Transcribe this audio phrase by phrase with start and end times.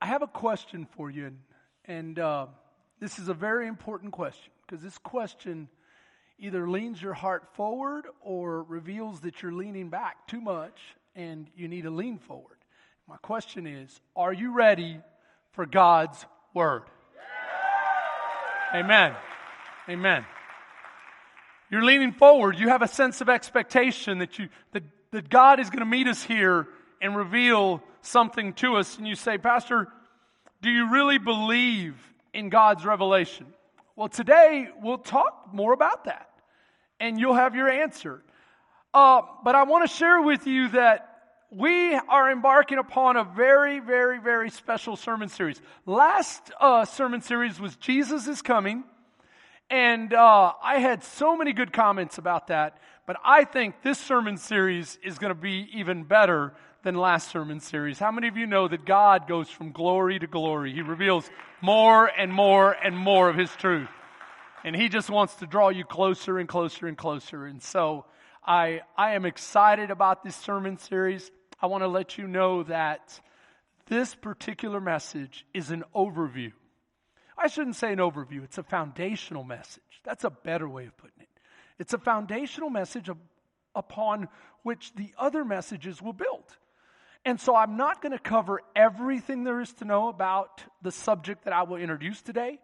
[0.00, 1.38] I have a question for you, and,
[1.84, 2.46] and uh,
[3.00, 5.68] this is a very important question because this question
[6.38, 10.80] either leans your heart forward or reveals that you're leaning back too much
[11.14, 12.56] and you need to lean forward.
[13.06, 15.00] My question is Are you ready
[15.52, 16.24] for God's
[16.54, 16.84] Word?
[18.74, 19.14] Amen.
[19.86, 20.24] Amen.
[21.70, 22.58] You're leaning forward.
[22.58, 26.06] You have a sense of expectation that you, that, that God is going to meet
[26.06, 26.68] us here
[27.00, 28.98] and reveal something to us.
[28.98, 29.88] And you say, Pastor,
[30.62, 31.96] do you really believe
[32.32, 33.46] in God's revelation?
[33.96, 36.30] Well, today we'll talk more about that
[36.98, 38.22] and you'll have your answer.
[38.92, 41.06] Uh, but I want to share with you that
[41.50, 45.60] we are embarking upon a very, very, very special sermon series.
[45.86, 48.84] Last uh, sermon series was Jesus is Coming.
[49.68, 52.78] And uh, I had so many good comments about that.
[53.06, 57.60] But I think this sermon series is going to be even better than last sermon
[57.60, 57.98] series.
[57.98, 60.72] How many of you know that God goes from glory to glory?
[60.72, 61.28] He reveals
[61.60, 63.88] more and more and more of His truth.
[64.64, 67.46] And He just wants to draw you closer and closer and closer.
[67.46, 68.06] And so
[68.44, 71.30] I, I am excited about this sermon series.
[71.60, 73.20] I want to let you know that
[73.86, 76.52] this particular message is an overview.
[77.36, 79.82] I shouldn't say an overview, it's a foundational message.
[80.04, 81.28] That's a better way of putting it.
[81.78, 83.16] It's a foundational message of,
[83.74, 84.28] upon
[84.62, 86.44] which the other messages will build.
[87.24, 91.44] And so I'm not going to cover everything there is to know about the subject
[91.44, 92.58] that I will introduce today,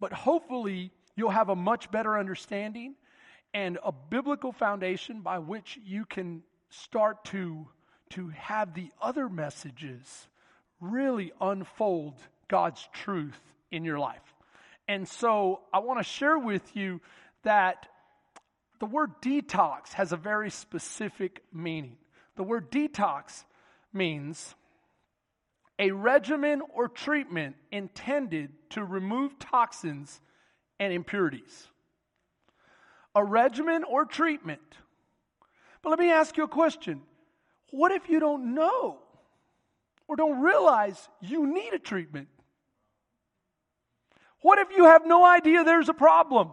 [0.00, 2.94] but hopefully you'll have a much better understanding
[3.52, 7.66] and a biblical foundation by which you can start to,
[8.10, 10.28] to have the other messages
[10.80, 12.14] really unfold
[12.48, 13.40] God's truth
[13.70, 14.22] in your life.
[14.88, 17.00] And so I want to share with you
[17.42, 17.86] that
[18.80, 21.96] the word detox has a very specific meaning.
[22.36, 23.44] The word detox
[23.94, 24.54] means
[25.78, 30.20] a regimen or treatment intended to remove toxins
[30.78, 31.68] and impurities.
[33.14, 34.60] A regimen or treatment.
[35.82, 37.02] But let me ask you a question.
[37.70, 38.98] What if you don't know
[40.06, 42.28] or don't realize you need a treatment?
[44.40, 46.50] What if you have no idea there's a problem?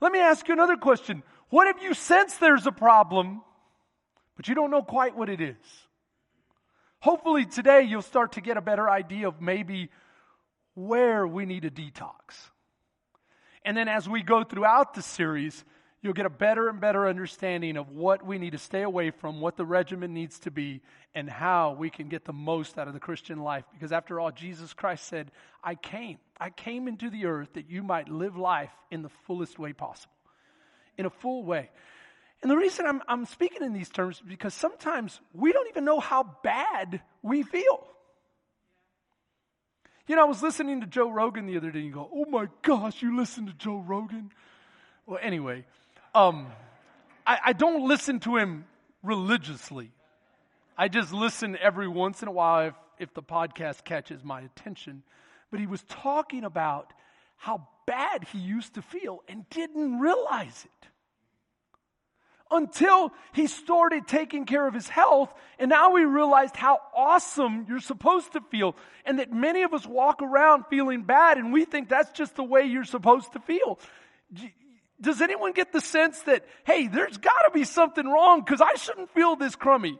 [0.00, 1.22] Let me ask you another question.
[1.48, 3.42] What if you sense there's a problem,
[4.36, 5.56] but you don't know quite what it is.
[7.00, 9.90] Hopefully, today you'll start to get a better idea of maybe
[10.74, 12.12] where we need a detox.
[13.64, 15.64] And then as we go throughout the series,
[16.02, 19.40] you'll get a better and better understanding of what we need to stay away from,
[19.40, 20.80] what the regimen needs to be,
[21.14, 23.64] and how we can get the most out of the Christian life.
[23.72, 25.32] Because after all, Jesus Christ said,
[25.64, 26.18] I came.
[26.38, 30.14] I came into the earth that you might live life in the fullest way possible,
[30.96, 31.70] in a full way.
[32.42, 35.84] And the reason I'm, I'm speaking in these terms is because sometimes we don't even
[35.84, 37.86] know how bad we feel.
[40.06, 42.26] You know, I was listening to Joe Rogan the other day and you go, oh
[42.26, 44.30] my gosh, you listen to Joe Rogan?
[45.06, 45.64] Well, anyway,
[46.14, 46.46] um,
[47.26, 48.66] I, I don't listen to him
[49.02, 49.90] religiously.
[50.78, 55.02] I just listen every once in a while if, if the podcast catches my attention.
[55.50, 56.92] But he was talking about
[57.36, 60.88] how bad he used to feel and didn't realize it
[62.50, 65.32] until he started taking care of his health.
[65.58, 68.76] And now we realized how awesome you're supposed to feel.
[69.04, 72.44] And that many of us walk around feeling bad and we think that's just the
[72.44, 73.78] way you're supposed to feel.
[75.00, 78.74] Does anyone get the sense that, hey, there's got to be something wrong because I
[78.74, 79.98] shouldn't feel this crummy?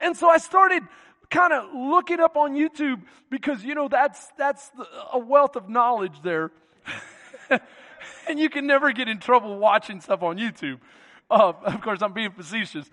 [0.00, 0.82] And so I started
[1.30, 4.70] kind of looking up on YouTube because, you know, that's, that's
[5.12, 6.50] a wealth of knowledge there.
[8.28, 10.80] and you can never get in trouble watching stuff on YouTube.
[11.30, 12.88] Uh, of course, I'm being facetious.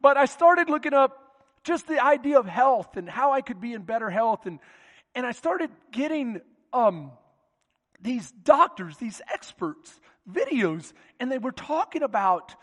[0.00, 1.18] But I started looking up
[1.64, 4.46] just the idea of health and how I could be in better health.
[4.46, 4.58] And,
[5.14, 6.40] and I started getting
[6.72, 7.12] um,
[8.00, 12.54] these doctors, these experts, videos, and they were talking about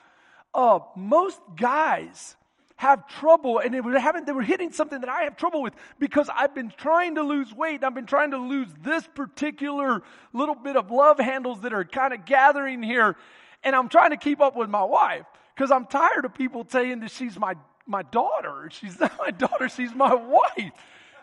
[0.53, 2.35] uh, most guys
[2.79, 5.73] have trouble, and they were having, they were hitting something that I have trouble with
[5.99, 7.83] because I've been trying to lose weight.
[7.83, 10.01] I've been trying to lose this particular
[10.31, 13.17] little bit of love handles that are kind of gathering here,
[13.65, 17.01] and I'm trying to keep up with my wife because I'm tired of people saying
[17.01, 17.55] that she's my
[17.85, 18.69] my daughter.
[18.71, 19.67] She's not my daughter.
[19.67, 20.71] She's my wife.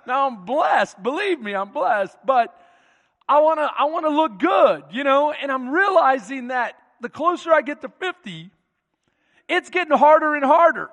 [0.06, 1.02] Now I'm blessed.
[1.02, 2.18] Believe me, I'm blessed.
[2.22, 2.54] But
[3.26, 7.08] I want to I want to look good, you know, and I'm realizing that the
[7.08, 8.50] closer I get to 50,
[9.48, 10.90] it's getting harder and harder.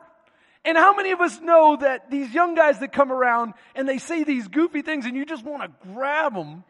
[0.66, 3.98] And how many of us know that these young guys that come around and they
[3.98, 6.64] say these goofy things and you just want to grab them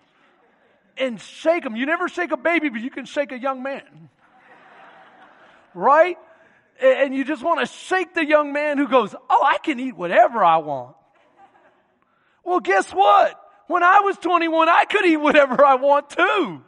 [0.97, 1.75] and shake them?
[1.75, 4.09] You never shake a baby, but you can shake a young man.
[5.75, 6.17] Right?
[6.81, 9.95] And you just want to shake the young man who goes, Oh, I can eat
[9.95, 10.95] whatever I want.
[12.43, 13.39] Well, guess what?
[13.67, 16.61] When I was 21, I could eat whatever I want to.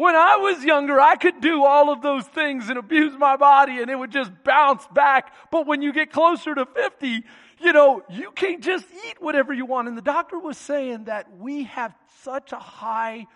[0.00, 3.82] When I was younger, I could do all of those things and abuse my body
[3.82, 5.30] and it would just bounce back.
[5.50, 7.22] But when you get closer to 50,
[7.60, 9.88] you know, you can't just eat whatever you want.
[9.88, 13.26] And the doctor was saying that we have such a high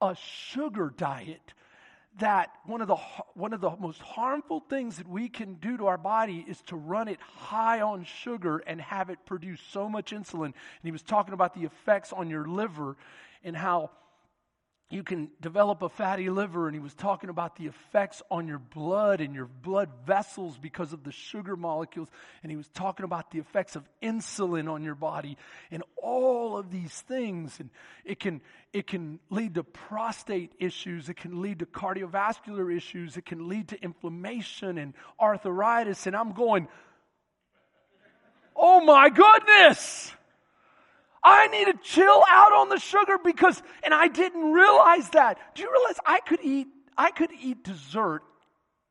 [0.00, 1.52] uh, sugar diet
[2.18, 2.96] that one of the
[3.34, 6.76] one of the most harmful things that we can do to our body is to
[6.76, 10.46] run it high on sugar and have it produce so much insulin.
[10.46, 12.96] And he was talking about the effects on your liver
[13.44, 13.90] and how
[14.88, 18.60] you can develop a fatty liver, and he was talking about the effects on your
[18.60, 22.08] blood and your blood vessels because of the sugar molecules,
[22.42, 25.36] and he was talking about the effects of insulin on your body
[25.72, 27.58] and all of these things.
[27.58, 27.70] And
[28.04, 28.40] it can,
[28.72, 33.68] it can lead to prostate issues, it can lead to cardiovascular issues, it can lead
[33.68, 36.06] to inflammation and arthritis.
[36.06, 36.68] And I'm going,
[38.54, 40.12] oh my goodness!
[41.28, 45.38] I need to chill out on the sugar because, and I didn't realize that.
[45.56, 48.22] Do you realize I could eat, I could eat dessert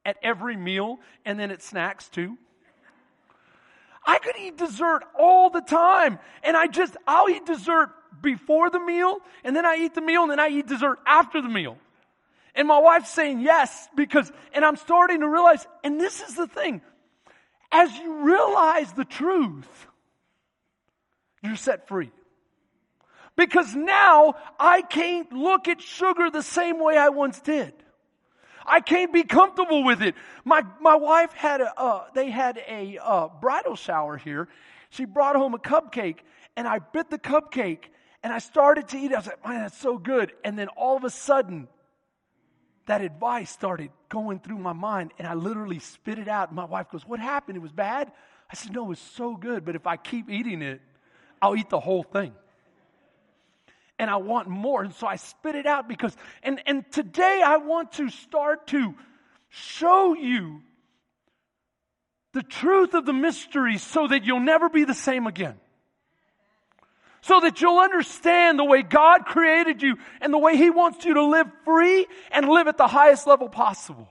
[0.06, 2.38] at every meal and then at snacks too?
[4.06, 6.20] I could eat dessert all the time.
[6.44, 7.92] And I just, I'll eat dessert
[8.22, 11.42] before the meal, and then I eat the meal, and then I eat dessert after
[11.42, 11.78] the meal.
[12.54, 16.48] And my wife's saying yes because, and I'm starting to realize, and this is the
[16.48, 16.82] thing,
[17.72, 19.88] as you realize the truth,
[21.42, 22.12] you're set free.
[23.36, 27.74] Because now I can't look at sugar the same way I once did.
[28.66, 30.16] I can't be comfortable with it.
[30.44, 34.48] My, my wife had a, uh, they had a uh, bridal shower here.
[34.90, 36.20] She brought home a cupcake
[36.56, 37.84] and I bit the cupcake
[38.24, 39.12] and I started to eat.
[39.12, 40.34] It, I was like, man, that's so good.
[40.44, 41.68] And then all of a sudden,
[42.88, 46.54] that advice started going through my mind and I literally spit it out.
[46.54, 47.58] My wife goes, what happened?
[47.58, 48.12] It was bad?
[48.50, 49.66] I said, no, it was so good.
[49.66, 50.82] But if I keep eating it,
[51.42, 52.34] I'll eat the whole thing
[53.98, 54.84] and I want more.
[54.84, 58.94] And so I spit it out because, and, and today I want to start to
[59.50, 60.62] show you
[62.34, 65.56] the truth of the mystery so that you'll never be the same again.
[67.22, 71.16] So that you'll understand the way God created you and the way He wants you
[71.16, 74.10] to live free and live at the highest level possible.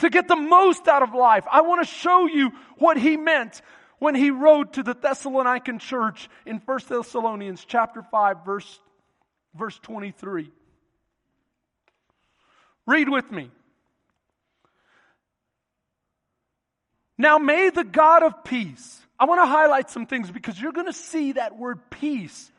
[0.00, 1.44] To get the most out of life.
[1.50, 3.62] I want to show you what He meant
[4.04, 8.80] when he wrote to the Thessalonican church in 1 Thessalonians chapter 5 verse
[9.54, 10.50] verse 23.
[12.86, 13.50] Read with me.
[17.16, 19.00] Now may the God of peace.
[19.18, 22.52] I want to highlight some things because you're going to see that word peace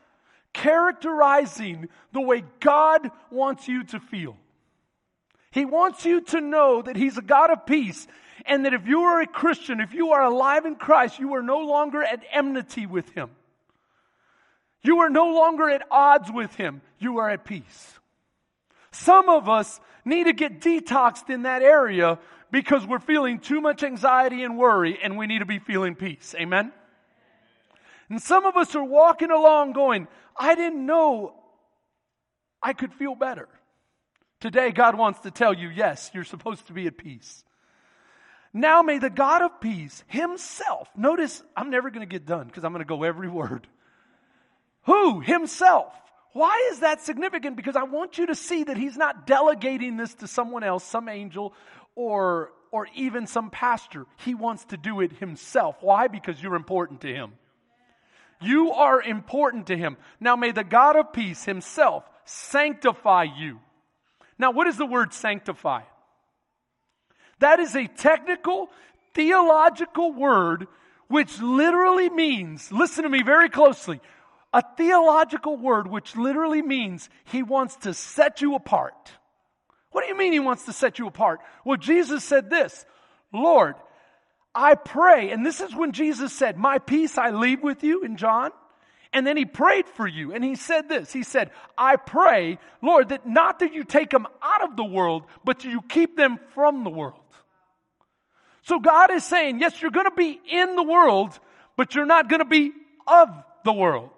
[0.52, 4.36] characterizing the way God wants you to feel.
[5.52, 8.08] He wants you to know that He's a God of peace
[8.46, 11.42] and that if you are a Christian, if you are alive in Christ, you are
[11.42, 13.30] no longer at enmity with Him.
[14.82, 16.80] You are no longer at odds with Him.
[16.98, 17.98] You are at peace.
[18.92, 22.18] Some of us need to get detoxed in that area
[22.50, 26.34] because we're feeling too much anxiety and worry and we need to be feeling peace.
[26.38, 26.72] Amen?
[28.08, 30.06] And some of us are walking along going,
[30.36, 31.34] I didn't know
[32.62, 33.48] I could feel better.
[34.40, 37.42] Today, God wants to tell you, yes, you're supposed to be at peace.
[38.56, 42.64] Now may the God of peace himself, notice I'm never going to get done because
[42.64, 43.66] I'm going to go every word.
[44.84, 45.20] Who?
[45.20, 45.92] Himself.
[46.32, 47.56] Why is that significant?
[47.56, 51.06] Because I want you to see that he's not delegating this to someone else, some
[51.06, 51.52] angel,
[51.94, 54.06] or, or even some pastor.
[54.24, 55.76] He wants to do it himself.
[55.82, 56.08] Why?
[56.08, 57.32] Because you're important to him.
[58.40, 59.98] You are important to him.
[60.18, 63.60] Now may the God of peace himself sanctify you.
[64.38, 65.82] Now, what is the word sanctify?
[67.40, 68.70] That is a technical,
[69.14, 70.66] theological word
[71.08, 74.00] which literally means, listen to me very closely,
[74.52, 79.12] a theological word which literally means he wants to set you apart.
[79.90, 81.40] What do you mean he wants to set you apart?
[81.64, 82.84] Well, Jesus said this,
[83.32, 83.76] Lord,
[84.54, 88.16] I pray, and this is when Jesus said, My peace I leave with you in
[88.16, 88.50] John.
[89.12, 91.12] And then he prayed for you and he said this.
[91.12, 95.22] He said, I pray, Lord, that not that you take them out of the world,
[95.44, 97.20] but that you keep them from the world.
[98.66, 101.38] So God is saying, yes, you're going to be in the world,
[101.76, 102.72] but you're not going to be
[103.06, 103.28] of
[103.64, 104.10] the world.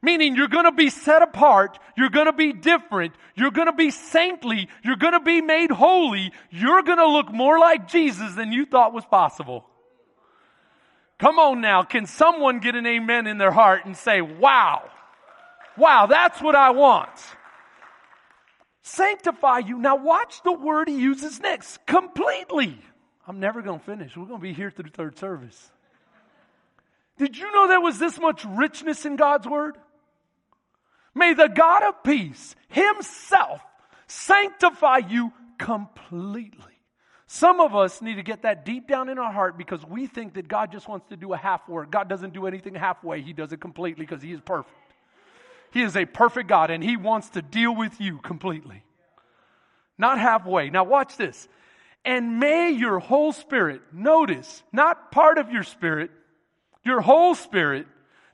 [0.00, 1.80] Meaning you're going to be set apart.
[1.96, 3.12] You're going to be different.
[3.34, 4.68] You're going to be saintly.
[4.84, 6.30] You're going to be made holy.
[6.50, 9.64] You're going to look more like Jesus than you thought was possible.
[11.18, 11.82] Come on now.
[11.82, 14.88] Can someone get an amen in their heart and say, wow,
[15.76, 17.10] wow, that's what I want.
[18.82, 19.76] Sanctify you.
[19.76, 21.84] Now watch the word he uses next.
[21.84, 22.78] Completely.
[23.28, 24.16] I'm never going to finish.
[24.16, 25.70] We're going to be here through third service.
[27.18, 29.76] Did you know there was this much richness in God's Word?
[31.14, 33.60] May the God of peace Himself
[34.06, 36.64] sanctify you completely.
[37.26, 40.34] Some of us need to get that deep down in our heart because we think
[40.34, 41.90] that God just wants to do a half work.
[41.90, 44.74] God doesn't do anything halfway, He does it completely because He is perfect.
[45.70, 48.84] He is a perfect God and He wants to deal with you completely.
[49.98, 50.70] Not halfway.
[50.70, 51.46] Now, watch this.
[52.08, 56.10] And may your whole spirit, notice, not part of your spirit,
[56.82, 57.86] your whole spirit,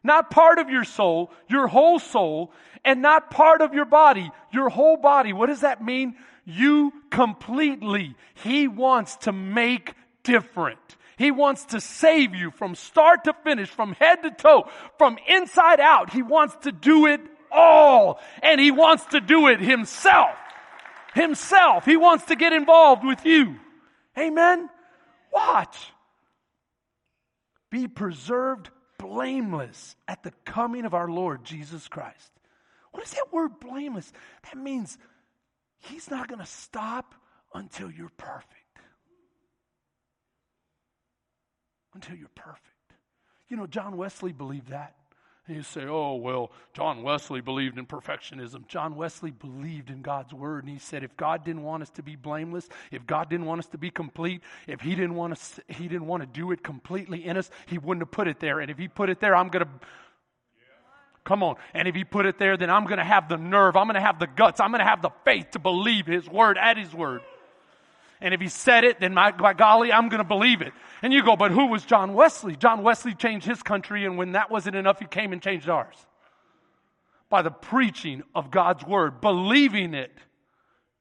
[0.05, 2.53] not part of your soul, your whole soul,
[2.85, 5.33] and not part of your body, your whole body.
[5.33, 6.15] What does that mean?
[6.45, 8.15] You completely.
[8.45, 10.79] He wants to make different.
[11.19, 15.81] He wants to save you from start to finish, from head to toe, from inside
[15.81, 16.13] out.
[16.13, 18.21] He wants to do it all.
[18.41, 20.37] And He wants to do it Himself.
[21.13, 21.85] Himself.
[21.85, 23.57] He wants to get involved with you.
[24.19, 24.69] Amen?
[25.33, 25.93] Watch.
[27.71, 32.31] Be preserved blameless at the coming of our Lord Jesus Christ.
[32.93, 34.13] What is that word blameless?
[34.45, 34.97] That means
[35.81, 37.15] He's not going to stop
[37.53, 38.79] until you're perfect.
[41.95, 42.61] Until you're perfect.
[43.49, 44.95] You know, John Wesley believed that.
[45.47, 48.67] And you say, oh, well, John Wesley believed in perfectionism.
[48.67, 50.65] John Wesley believed in God's word.
[50.65, 53.59] And he said, if God didn't want us to be blameless, if God didn't want
[53.59, 56.63] us to be complete, if he didn't want us, he didn't want to do it
[56.63, 58.61] completely in us, he wouldn't have put it there.
[58.61, 59.71] And if he put it there, I'm going to,
[61.25, 61.57] Come on.
[61.73, 63.77] And if he put it there, then I'm going to have the nerve.
[63.77, 64.61] I'm going to have the guts.
[64.61, 67.23] I'm going to have the faith to believe his word at his word.
[68.25, 70.73] And if he said it, then my, by golly, I'm going to believe it.
[71.03, 72.57] And you go, but who was John Wesley?
[72.57, 75.95] John Wesley changed his country, and when that wasn't enough, he came and changed ours.
[77.29, 80.11] By the preaching of God's word, believing it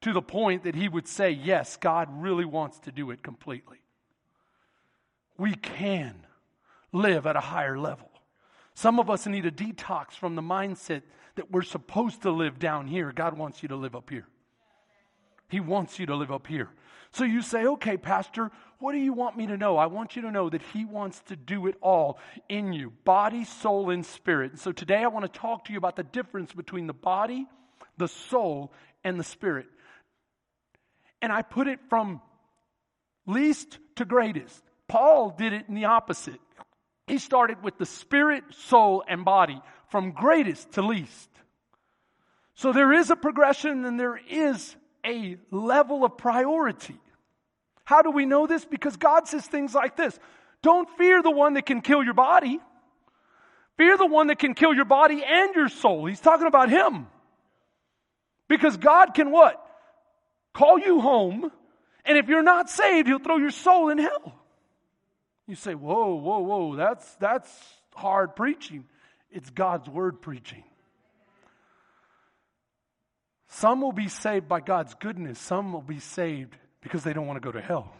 [0.02, 3.78] to the point that he would say, yes, God really wants to do it completely.
[5.38, 6.26] We can
[6.92, 8.12] live at a higher level.
[8.74, 11.04] Some of us need a detox from the mindset
[11.36, 13.14] that we're supposed to live down here.
[13.14, 14.28] God wants you to live up here.
[15.48, 16.70] He wants you to live up here.
[17.14, 19.78] So you say, okay, Pastor, what do you want me to know?
[19.78, 23.46] I want you to know that He wants to do it all in you body,
[23.46, 24.52] soul, and spirit.
[24.52, 27.46] And so today I want to talk to you about the difference between the body,
[27.98, 29.68] the soul, and the spirit.
[31.22, 32.20] And I put it from
[33.28, 34.64] least to greatest.
[34.88, 36.42] Paul did it in the opposite.
[37.06, 41.30] He started with the spirit, soul, and body from greatest to least.
[42.56, 47.00] So there is a progression and there is a level of priority.
[47.86, 48.64] How do we know this?
[48.66, 50.18] Because God says things like this
[50.62, 52.60] Don't fear the one that can kill your body.
[53.78, 56.06] Fear the one that can kill your body and your soul.
[56.06, 57.08] He's talking about Him.
[58.48, 59.60] Because God can what?
[60.54, 61.52] Call you home,
[62.06, 64.36] and if you're not saved, He'll throw your soul in hell.
[65.48, 67.52] You say, whoa, whoa, whoa, that's, that's
[67.96, 68.86] hard preaching.
[69.32, 70.64] It's God's word preaching.
[73.56, 77.42] Some will be saved by God's goodness, some will be saved because they don't want
[77.42, 77.94] to go to hell.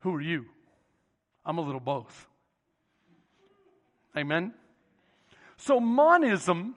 [0.00, 0.44] Who are you?
[1.46, 2.28] I'm a little both.
[4.14, 4.52] Amen?
[5.56, 6.76] So, monism,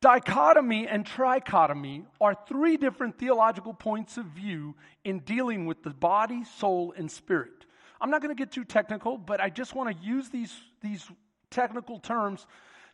[0.00, 6.44] dichotomy, and trichotomy are three different theological points of view in dealing with the body,
[6.44, 7.66] soul, and spirit.
[8.00, 11.04] I'm not going to get too technical, but I just want to use these, these
[11.50, 12.46] technical terms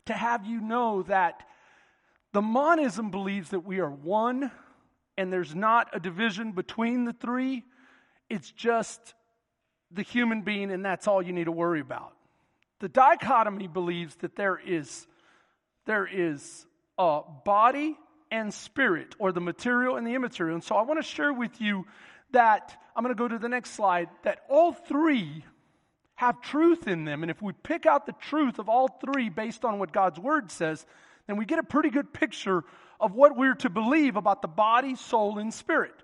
[0.06, 1.44] to have you know that
[2.32, 4.50] the monism believes that we are one
[5.16, 7.64] and there's not a division between the three.
[8.30, 9.14] It's just
[9.90, 12.12] the human being, and that's all you need to worry about.
[12.80, 15.06] The dichotomy believes that there is,
[15.86, 16.66] there is
[16.98, 17.98] a body
[18.30, 20.54] and spirit, or the material and the immaterial.
[20.54, 21.86] And so I want to share with you
[22.30, 25.44] that, I'm going to go to the next slide, that all three
[26.14, 27.22] have truth in them.
[27.22, 30.50] And if we pick out the truth of all three based on what God's word
[30.50, 30.84] says,
[31.28, 32.64] then we get a pretty good picture
[32.98, 35.94] of what we're to believe about the body, soul, and spirit.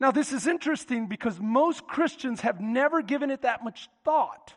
[0.00, 4.54] Now, this is interesting because most Christians have never given it that much thought.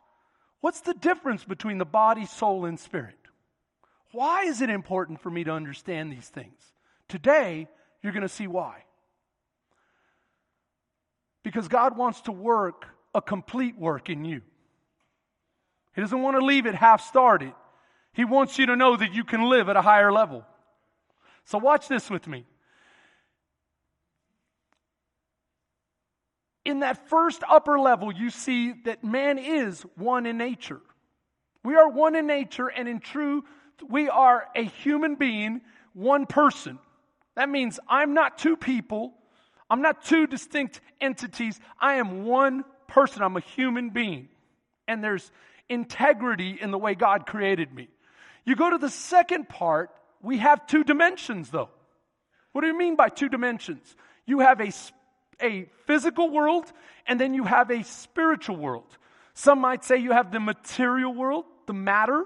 [0.61, 3.17] What's the difference between the body, soul, and spirit?
[4.13, 6.61] Why is it important for me to understand these things?
[7.09, 7.67] Today,
[8.01, 8.85] you're going to see why.
[11.43, 14.41] Because God wants to work a complete work in you.
[15.93, 17.53] He doesn't want to leave it half started.
[18.13, 20.45] He wants you to know that you can live at a higher level.
[21.45, 22.45] So, watch this with me.
[26.63, 30.79] In that first upper level, you see that man is one in nature.
[31.63, 33.43] We are one in nature, and in truth,
[33.89, 35.61] we are a human being,
[35.93, 36.79] one person.
[37.35, 39.13] That means I'm not two people,
[39.69, 44.29] I'm not two distinct entities, I am one person, I'm a human being.
[44.87, 45.31] and there's
[45.69, 47.87] integrity in the way God created me.
[48.45, 49.89] You go to the second part,
[50.21, 51.69] we have two dimensions though.
[52.51, 53.95] What do you mean by two dimensions?
[54.25, 54.71] You have a,
[55.41, 56.71] a physical world
[57.07, 58.97] and then you have a spiritual world.
[59.33, 62.25] Some might say you have the material world, the matter,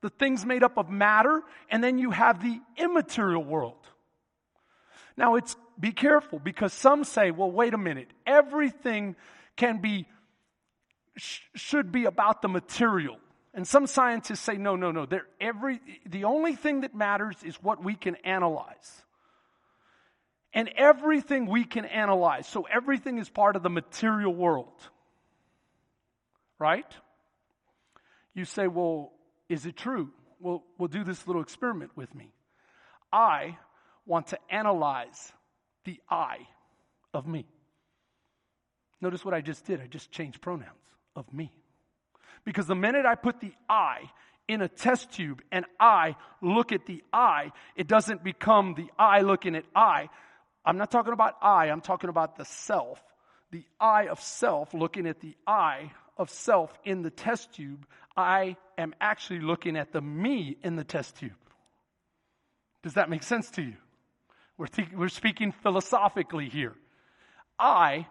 [0.00, 3.86] the things made up of matter, and then you have the immaterial world.
[5.16, 9.16] Now it's, be careful because some say, well, wait a minute, everything
[9.56, 10.06] can be,
[11.16, 13.18] sh- should be about the material.
[13.56, 15.06] And some scientists say, no, no, no,
[15.40, 19.02] every, the only thing that matters is what we can analyze.
[20.52, 22.46] And everything we can analyze.
[22.46, 24.74] So everything is part of the material world.
[26.58, 26.86] Right?
[28.34, 29.12] You say, well,
[29.48, 30.10] is it true?
[30.38, 32.34] Well, we'll do this little experiment with me.
[33.10, 33.56] I
[34.04, 35.32] want to analyze
[35.84, 36.46] the I
[37.14, 37.46] of me.
[39.00, 39.80] Notice what I just did.
[39.80, 40.68] I just changed pronouns
[41.14, 41.52] of me.
[42.46, 44.10] Because the minute I put the I
[44.48, 49.20] in a test tube and I look at the I, it doesn't become the I
[49.20, 50.08] looking at I.
[50.64, 53.02] I'm not talking about I, I'm talking about the self.
[53.50, 57.84] The I of self looking at the I of self in the test tube.
[58.16, 61.32] I am actually looking at the me in the test tube.
[62.84, 63.74] Does that make sense to you?
[64.56, 66.74] We're, th- we're speaking philosophically here.
[67.58, 68.06] I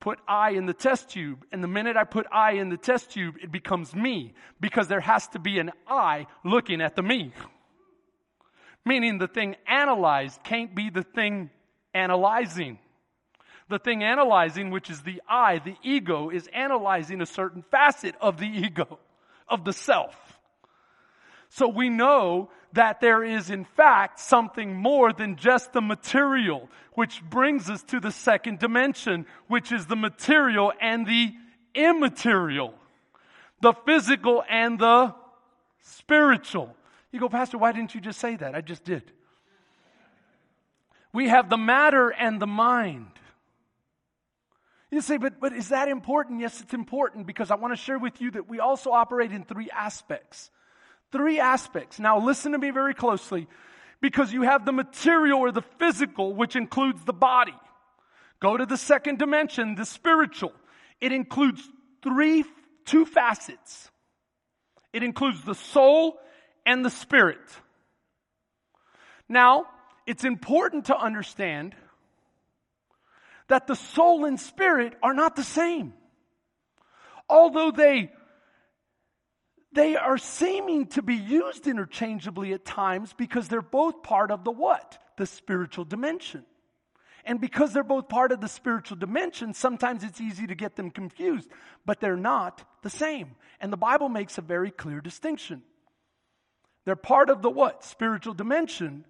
[0.00, 3.10] put I in the test tube, and the minute I put I in the test
[3.10, 7.32] tube, it becomes me because there has to be an I looking at the me.
[8.84, 11.50] Meaning the thing analyzed can't be the thing
[11.92, 12.78] analyzing.
[13.68, 18.38] The thing analyzing, which is the I, the ego, is analyzing a certain facet of
[18.38, 18.98] the ego,
[19.46, 20.16] of the self.
[21.50, 27.22] So we know that there is in fact something more than just the material, which
[27.22, 31.32] brings us to the second dimension, which is the material and the
[31.74, 32.74] immaterial.
[33.60, 35.14] The physical and the
[35.82, 36.74] spiritual.
[37.12, 38.54] You go, Pastor, why didn't you just say that?
[38.54, 39.02] I just did.
[41.12, 43.08] We have the matter and the mind.
[44.90, 46.40] You say, but, but is that important?
[46.40, 49.44] Yes, it's important because I want to share with you that we also operate in
[49.44, 50.50] three aspects.
[51.12, 51.98] Three aspects.
[51.98, 53.48] Now listen to me very closely
[54.00, 57.54] because you have the material or the physical, which includes the body.
[58.40, 60.52] Go to the second dimension, the spiritual.
[61.00, 61.62] It includes
[62.02, 62.44] three,
[62.86, 63.90] two facets.
[64.92, 66.18] It includes the soul
[66.64, 67.38] and the spirit.
[69.28, 69.66] Now,
[70.06, 71.74] it's important to understand
[73.48, 75.92] that the soul and spirit are not the same.
[77.28, 78.10] Although they
[79.72, 84.50] they are seeming to be used interchangeably at times because they're both part of the
[84.50, 84.98] what?
[85.16, 86.44] The spiritual dimension.
[87.24, 90.90] And because they're both part of the spiritual dimension, sometimes it's easy to get them
[90.90, 91.48] confused,
[91.84, 93.36] but they're not the same.
[93.60, 95.62] And the Bible makes a very clear distinction.
[96.84, 97.84] They're part of the what?
[97.84, 99.04] Spiritual dimension,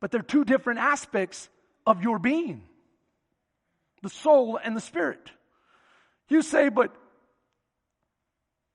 [0.00, 1.48] but they're two different aspects
[1.86, 2.62] of your being
[4.02, 5.30] the soul and the spirit.
[6.28, 6.94] You say, but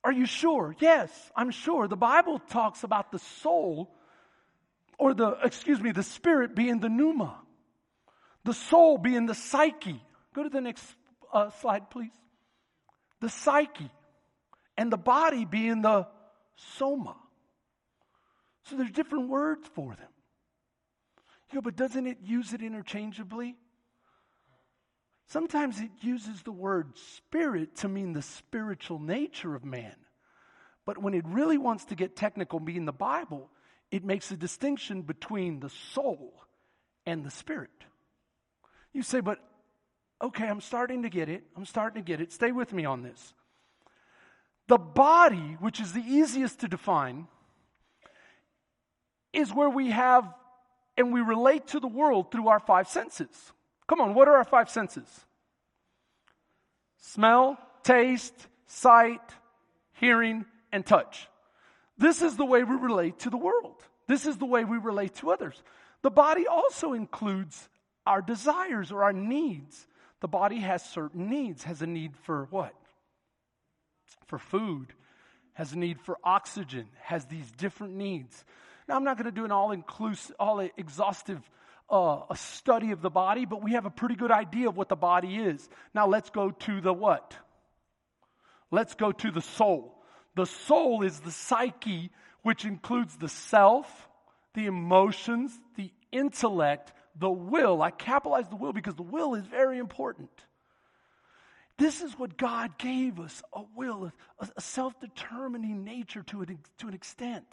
[0.03, 0.75] are you sure?
[0.79, 1.87] Yes, I'm sure.
[1.87, 3.95] The Bible talks about the soul,
[4.99, 7.35] or the, excuse me, the spirit being the pneuma,
[8.43, 10.01] the soul being the psyche.
[10.33, 10.83] Go to the next
[11.31, 12.11] uh, slide, please.
[13.21, 13.89] The psyche,
[14.77, 16.07] and the body being the
[16.77, 17.15] soma.
[18.63, 20.07] So there's different words for them.
[21.51, 23.55] You know, but doesn't it use it interchangeably?
[25.33, 29.95] Sometimes it uses the word spirit to mean the spiritual nature of man.
[30.85, 33.49] But when it really wants to get technical, being the Bible,
[33.89, 36.35] it makes a distinction between the soul
[37.07, 37.71] and the spirit.
[38.93, 39.39] You say, but
[40.21, 41.43] okay, I'm starting to get it.
[41.57, 42.31] I'm starting to get it.
[42.31, 43.33] Stay with me on this.
[44.67, 47.27] The body, which is the easiest to define,
[49.33, 50.31] is where we have
[50.95, 53.51] and we relate to the world through our five senses.
[53.93, 55.07] Come on, what are our five senses?
[56.97, 58.33] Smell, taste,
[58.65, 59.21] sight,
[59.99, 61.29] hearing, and touch.
[61.99, 63.75] This is the way we relate to the world.
[64.07, 65.61] This is the way we relate to others.
[66.01, 67.69] The body also includes
[68.07, 69.85] our desires or our needs.
[70.21, 72.73] The body has certain needs, has a need for what?
[74.25, 74.87] For food,
[75.53, 78.43] has a need for oxygen, has these different needs.
[78.87, 81.47] Now, I'm not going to do an all inclusive, all exhaustive
[81.93, 84.89] uh, a study of the body, but we have a pretty good idea of what
[84.89, 85.69] the body is.
[85.93, 87.35] Now let's go to the what?
[88.71, 90.03] Let's go to the soul.
[90.35, 92.09] The soul is the psyche,
[92.41, 94.09] which includes the self,
[94.55, 97.83] the emotions, the intellect, the will.
[97.83, 100.31] I capitalize the will because the will is very important.
[101.77, 106.57] This is what God gave us a will, a, a self determining nature to an,
[106.79, 107.45] to an extent.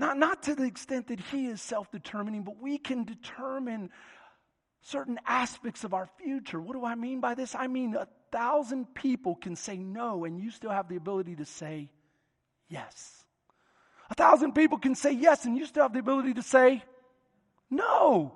[0.00, 3.90] Not, not to the extent that He is self determining, but we can determine
[4.80, 6.58] certain aspects of our future.
[6.58, 7.54] What do I mean by this?
[7.54, 11.44] I mean, a thousand people can say no, and you still have the ability to
[11.44, 11.90] say
[12.70, 13.26] yes.
[14.08, 16.82] A thousand people can say yes, and you still have the ability to say
[17.68, 18.32] no.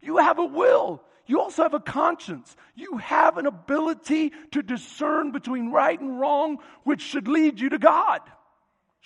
[0.00, 1.02] You have a will.
[1.26, 2.54] You also have a conscience.
[2.76, 7.78] You have an ability to discern between right and wrong, which should lead you to
[7.78, 8.20] God.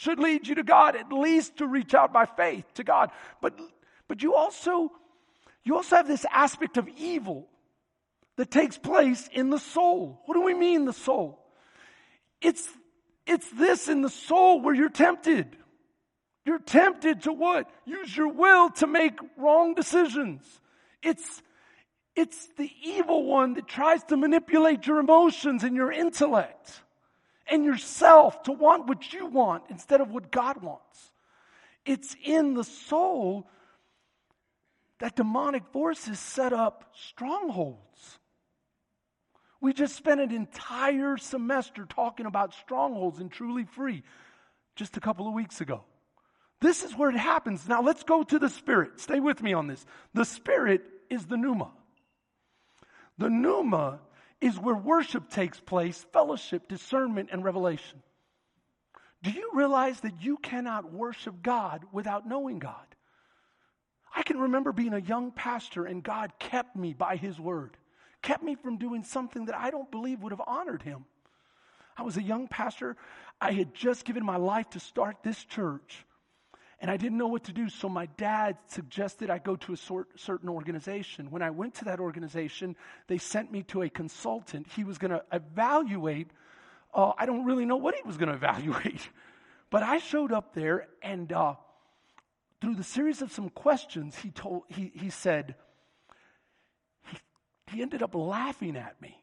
[0.03, 3.13] Should lead you to God, at least to reach out by faith to God.
[3.41, 3.57] But,
[4.09, 4.91] but you also,
[5.63, 7.47] you also have this aspect of evil
[8.37, 10.21] that takes place in the soul.
[10.25, 11.39] What do we mean, the soul?
[12.41, 12.67] It's,
[13.29, 15.57] it's this in the soul where you're tempted.
[16.45, 17.71] You're tempted to what?
[17.85, 20.43] Use your will to make wrong decisions.
[21.01, 21.43] It's,
[22.17, 26.83] it's the evil one that tries to manipulate your emotions and your intellect
[27.49, 31.13] and yourself to want what you want instead of what God wants.
[31.85, 33.49] It's in the soul
[34.99, 38.19] that demonic forces set up strongholds.
[39.61, 44.03] We just spent an entire semester talking about strongholds and truly free
[44.77, 45.83] just a couple of weeks ago.
[46.61, 47.69] This is where it happens.
[47.69, 49.01] Now let's go to the Spirit.
[49.01, 49.85] Stay with me on this.
[50.15, 51.71] The Spirit is the pneuma.
[53.19, 53.99] The pneuma
[54.43, 58.03] is where worship takes place, fellowship, discernment, and revelation.
[59.23, 62.85] Do you realize that you cannot worship God without knowing God?
[64.15, 67.77] I can remember being a young pastor and God kept me by His word,
[68.21, 71.05] kept me from doing something that I don't believe would have honored Him.
[71.97, 72.97] I was a young pastor.
[73.41, 76.05] I had just given my life to start this church
[76.83, 77.69] and I didn't know what to do.
[77.69, 81.31] So my dad suggested I go to a sort, certain organization.
[81.31, 82.75] When I went to that organization,
[83.07, 84.67] they sent me to a consultant.
[84.67, 86.33] He was going to evaluate.
[86.93, 89.09] Uh, I don't really know what he was going to evaluate,
[89.71, 91.55] but I showed up there, and uh,
[92.61, 95.55] through the series of some questions, he told he he said.
[97.07, 97.17] He,
[97.77, 99.22] he ended up laughing at me.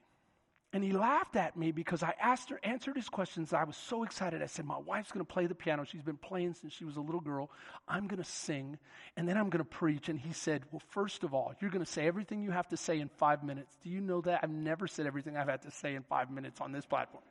[0.72, 3.54] And he laughed at me because I asked her, answered his questions.
[3.54, 4.44] I was so excited.
[4.44, 5.84] I said, My wife's going to play the piano.
[5.84, 7.50] She's been playing since she was a little girl.
[7.88, 8.78] I'm going to sing,
[9.18, 10.10] and then I'm going to preach.
[10.10, 12.78] And he said, Well, first of all, you're going to say everything you have to
[12.78, 13.76] say in five minutes.
[13.84, 14.42] Do you know that?
[14.44, 17.24] I've never said everything I've had to say in five minutes on this platform.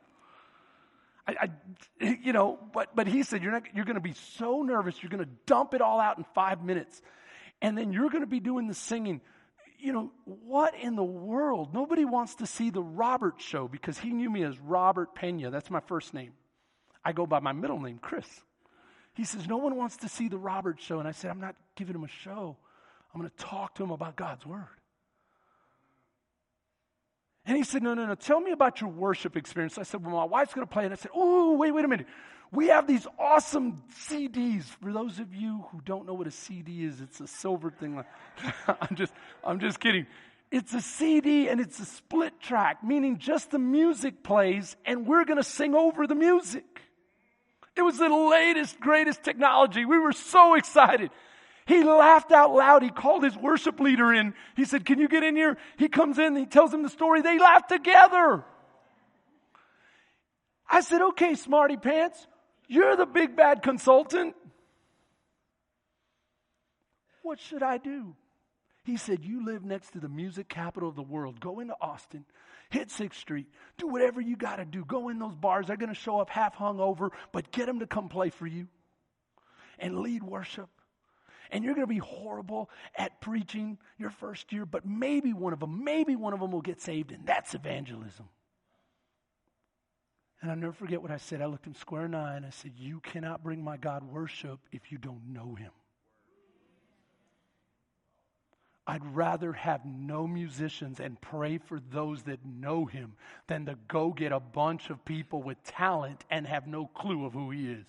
[1.28, 4.62] I, I you know, but, but he said, You're, not, you're going to be so
[4.62, 7.00] nervous, you're going to dump it all out in five minutes.
[7.62, 9.20] And then you're going to be doing the singing
[9.78, 11.72] you know, what in the world?
[11.72, 15.50] Nobody wants to see the Robert show because he knew me as Robert Pena.
[15.50, 16.32] That's my first name.
[17.04, 18.26] I go by my middle name, Chris.
[19.14, 20.98] He says, No one wants to see the Robert show.
[20.98, 22.56] And I said, I'm not giving him a show.
[23.14, 24.66] I'm going to talk to him about God's word.
[27.46, 28.14] And he said, No, no, no.
[28.14, 29.78] Tell me about your worship experience.
[29.78, 30.84] I said, Well, my wife's going to play.
[30.84, 32.06] And I said, Oh, wait, wait a minute.
[32.50, 34.64] We have these awesome CDs.
[34.82, 38.02] For those of you who don't know what a CD is, it's a silver thing.
[38.68, 39.12] I'm just,
[39.44, 40.06] I'm just kidding.
[40.50, 45.24] It's a CD and it's a split track, meaning just the music plays and we're
[45.24, 46.64] going to sing over the music.
[47.76, 49.84] It was the latest, greatest technology.
[49.84, 51.10] We were so excited.
[51.66, 52.82] He laughed out loud.
[52.82, 54.32] He called his worship leader in.
[54.56, 55.58] He said, Can you get in here?
[55.76, 57.20] He comes in, he tells him the story.
[57.20, 58.42] They laugh together.
[60.68, 62.26] I said, Okay, smarty pants,
[62.68, 64.36] you're the big bad consultant.
[67.22, 68.14] What should I do?
[68.84, 71.40] He said, You live next to the music capital of the world.
[71.40, 72.24] Go into Austin,
[72.70, 74.84] hit 6th Street, do whatever you got to do.
[74.84, 75.66] Go in those bars.
[75.66, 78.46] They're going to show up half hung over, but get them to come play for
[78.46, 78.68] you
[79.78, 80.68] and lead worship.
[81.50, 85.60] And you're going to be horrible at preaching your first year, but maybe one of
[85.60, 88.28] them, maybe one of them will get saved, and that's evangelism.
[90.40, 91.42] And I'll never forget what I said.
[91.42, 94.04] I looked him square in the eye and I said, You cannot bring my God
[94.04, 95.72] worship if you don't know him.
[98.86, 104.12] I'd rather have no musicians and pray for those that know him than to go
[104.12, 107.86] get a bunch of people with talent and have no clue of who he is.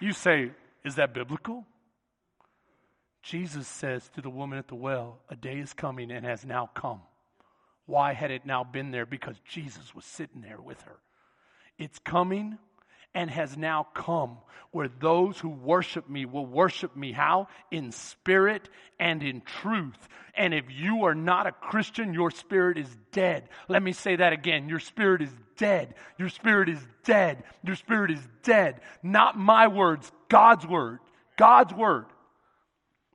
[0.00, 0.52] You say,
[0.84, 1.66] Is that biblical?
[3.22, 6.70] Jesus says to the woman at the well, A day is coming and has now
[6.74, 7.00] come.
[7.86, 9.06] Why had it now been there?
[9.06, 10.96] Because Jesus was sitting there with her.
[11.78, 12.58] It's coming
[13.14, 14.38] and has now come
[14.70, 17.12] where those who worship me will worship me.
[17.12, 17.48] How?
[17.70, 18.68] In spirit
[19.00, 20.08] and in truth.
[20.34, 23.48] And if you are not a Christian, your spirit is dead.
[23.68, 24.68] Let me say that again.
[24.68, 25.94] Your spirit is dead.
[26.18, 27.42] Your spirit is dead.
[27.64, 28.80] Your spirit is dead.
[29.02, 30.98] Not my words, God's word.
[31.36, 32.06] God's word.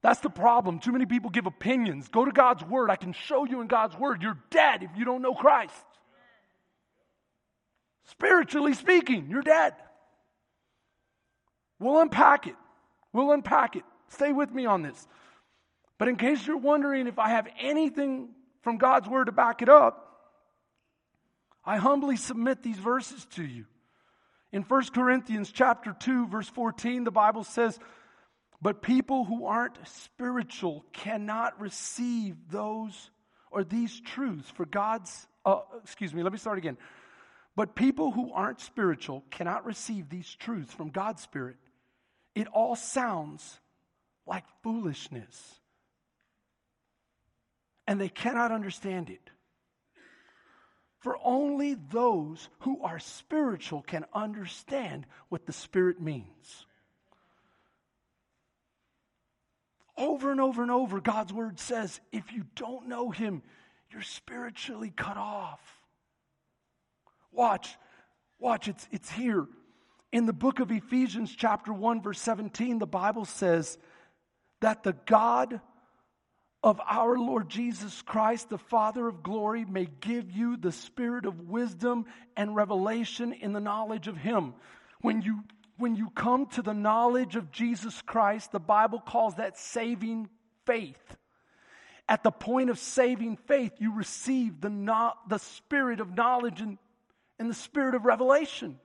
[0.04, 0.80] That's the problem.
[0.80, 2.10] Too many people give opinions.
[2.10, 2.92] Go to God's Word.
[2.92, 4.22] I can show you in God's Word.
[4.22, 5.74] You're dead if you don't know Christ.
[8.10, 9.74] Spiritually speaking, you're dead.
[11.80, 12.56] We'll unpack it.
[13.14, 13.84] We'll unpack it.
[14.10, 15.08] Stay with me on this.
[15.98, 18.30] But in case you're wondering if I have anything
[18.62, 20.04] from God's Word to back it up,
[21.66, 23.66] I humbly submit these verses to you.
[24.52, 27.80] In 1 Corinthians chapter 2 verse 14 the Bible says
[28.64, 33.12] but people who aren't spiritual cannot receive those
[33.52, 36.78] or these truths for God's, uh, excuse me, let me start again.
[37.58, 41.58] But people who aren't spiritual cannot receive these truths from God's Spirit.
[42.36, 43.60] It all sounds
[44.26, 45.60] like foolishness.
[47.86, 49.30] And they cannot understand it.
[51.00, 56.66] For only those who are spiritual can understand what the Spirit means.
[59.98, 63.44] Over and over and over, God's word says if you don't know Him,
[63.92, 65.62] you're spiritually cut off.
[67.32, 67.78] Watch,
[68.40, 69.46] watch, it's, it's here.
[70.12, 73.78] In the book of Ephesians, chapter 1, verse 17, the Bible says
[74.62, 75.60] that the God
[76.64, 81.50] of our Lord Jesus Christ, the Father of glory, may give you the spirit of
[81.50, 82.06] wisdom
[82.38, 84.54] and revelation in the knowledge of Him.
[85.02, 85.44] When you
[85.78, 90.30] when you come to the knowledge of Jesus Christ, the Bible calls that saving
[90.66, 91.18] faith.
[92.08, 96.78] At the point of saving faith, you receive the, the spirit of knowledge and,
[97.40, 98.80] and the spirit of revelation.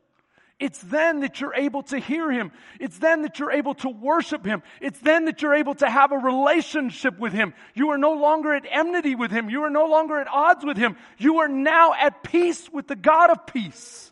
[0.61, 2.51] It's then that you're able to hear Him.
[2.81, 4.63] It's then that you're able to worship Him.
[4.81, 7.55] It's then that you're able to have a relationship with Him.
[7.75, 9.49] You are no longer at enmity with Him.
[9.51, 10.97] You are no longer at odds with Him.
[11.17, 14.11] You are now at peace with the God of peace.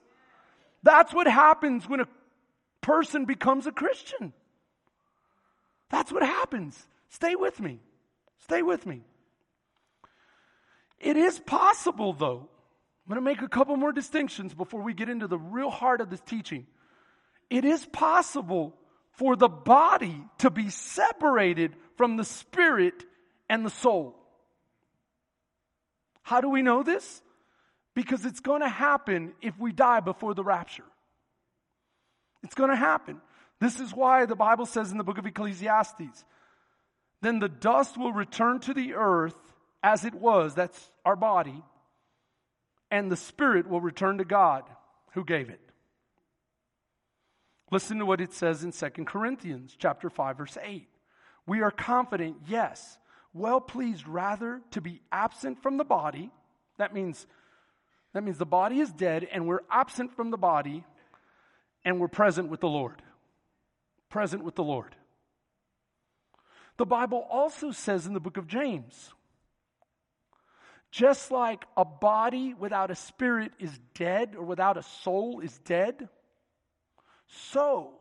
[0.85, 2.09] That's what happens when a
[2.87, 4.33] person becomes a Christian.
[5.91, 6.81] That's what happens.
[7.09, 7.81] Stay with me.
[8.45, 9.03] Stay with me.
[11.01, 12.49] It is possible, though.
[12.49, 16.01] I'm going to make a couple more distinctions before we get into the real heart
[16.01, 16.65] of this teaching.
[17.51, 18.77] It is possible
[19.15, 23.05] for the body to be separated from the spirit
[23.49, 24.15] and the soul.
[26.23, 27.21] How do we know this?
[27.95, 30.85] Because it's going to happen if we die before the rapture.
[32.47, 33.21] It's going to happen.
[33.61, 36.25] This is why the Bible says in the book of Ecclesiastes,
[37.21, 39.35] then the dust will return to the earth
[39.83, 41.65] as it was, that's our body,
[42.89, 44.63] and the spirit will return to God
[45.15, 45.61] who gave it.
[47.73, 50.87] Listen to what it says in 2 Corinthians chapter 5 verse 8.
[51.49, 52.97] We are confident, yes,
[53.35, 56.31] well pleased rather to be absent from the body.
[56.79, 57.27] That means
[58.15, 60.85] that means the body is dead and we're absent from the body
[61.87, 63.01] and we're present with the Lord.
[64.11, 64.95] Present with the Lord.
[66.79, 69.15] The Bible also says in the book of James,
[70.91, 76.09] just like a body without a spirit is dead or without a soul is dead,
[77.29, 77.93] so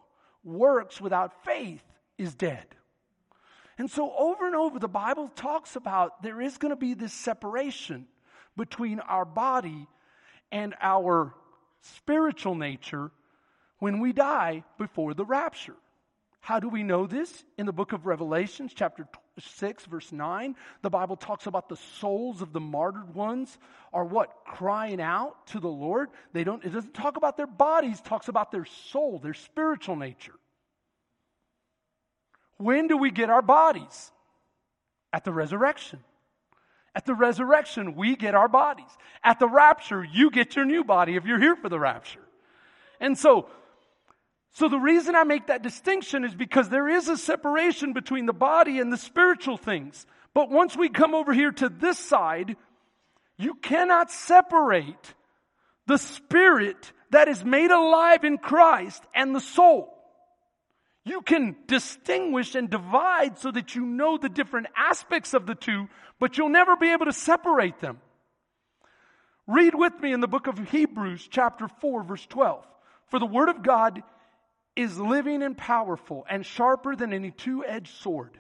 [0.44, 1.84] works without faith
[2.18, 2.66] is dead.
[3.78, 7.14] And so, over and over, the Bible talks about there is going to be this
[7.14, 8.08] separation
[8.56, 9.88] between our body
[10.52, 11.36] and our
[11.82, 13.12] spiritual nature
[13.86, 15.76] when we die before the rapture.
[16.40, 17.46] How do we know this?
[17.60, 22.42] In the book of Revelations, chapter 6, verse 9, the Bible talks about the souls
[22.42, 23.60] of the martyred ones
[23.94, 24.38] are what?
[24.44, 26.10] Crying out to the Lord.
[26.34, 30.40] They don't, it doesn't talk about their bodies, talks about their soul, their spiritual nature.
[32.58, 34.12] When do we get our bodies?
[35.14, 36.00] At the resurrection.
[36.96, 38.90] At the resurrection, we get our bodies.
[39.24, 42.26] At the rapture, you get your new body if you're here for the rapture.
[43.00, 43.48] And so,
[44.56, 48.32] so the reason I make that distinction is because there is a separation between the
[48.32, 50.06] body and the spiritual things.
[50.34, 52.56] But once we come over here to this side,
[53.38, 55.14] you cannot separate
[55.88, 59.94] the spirit that is made alive in Christ and the soul.
[61.04, 65.90] You can distinguish and divide so that you know the different aspects of the two,
[66.18, 68.00] but you'll never be able to separate them.
[69.48, 72.66] Read with me in the book of Hebrews, chapter 4, verse 12.
[73.10, 74.02] For the word of God
[74.76, 78.38] is living and powerful and sharper than any two edged sword,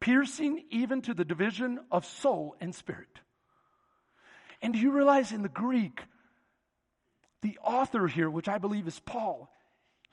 [0.00, 3.20] piercing even to the division of soul and spirit.
[4.60, 6.02] And do you realize in the Greek,
[7.42, 9.50] the author here, which I believe is Paul,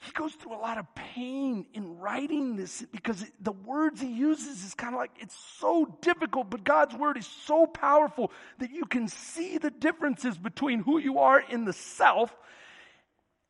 [0.02, 4.66] he goes through a lot of pain in writing this because the words he uses
[4.66, 8.86] is kind of like it's so difficult, but God's word is so powerful that you
[8.86, 12.36] can see the differences between who you are in the self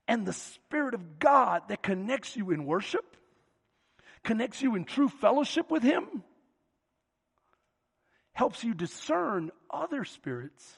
[0.08, 3.16] and the Spirit of God that connects you in worship,
[4.24, 6.24] connects you in true fellowship with Him,
[8.34, 10.78] helps you discern other spirits,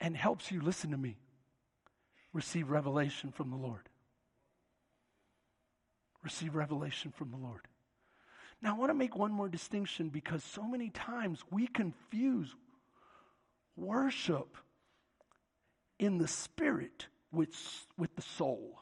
[0.00, 1.16] and helps you, listen to me,
[2.32, 3.88] receive revelation from the Lord.
[6.22, 7.66] Receive revelation from the Lord.
[8.62, 12.54] Now, I want to make one more distinction because so many times we confuse
[13.76, 14.56] worship
[15.98, 17.54] in the spirit with,
[17.98, 18.78] with the soul.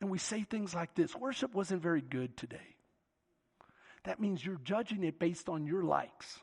[0.00, 2.76] And we say things like this worship wasn't very good today.
[4.04, 6.40] That means you're judging it based on your likes,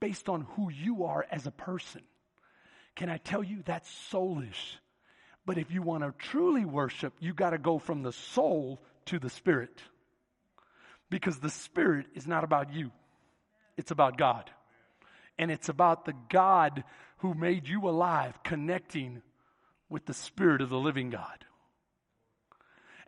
[0.00, 2.02] based on who you are as a person.
[2.96, 4.78] Can I tell you that's soulish?
[5.44, 9.18] But if you want to truly worship, you got to go from the soul to
[9.18, 9.82] the spirit.
[11.10, 12.90] Because the spirit is not about you,
[13.76, 14.50] it's about God.
[15.38, 16.84] And it's about the God
[17.18, 19.22] who made you alive connecting
[19.88, 21.44] with the spirit of the living God.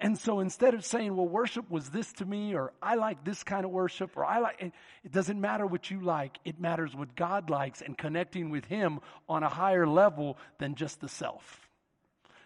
[0.02, 3.44] And so instead of saying, well, worship was this to me, or I like this
[3.44, 4.72] kind of worship, or I like,
[5.04, 6.38] it, doesn't matter what you like.
[6.42, 11.02] It matters what God likes and connecting with Him on a higher level than just
[11.02, 11.68] the self.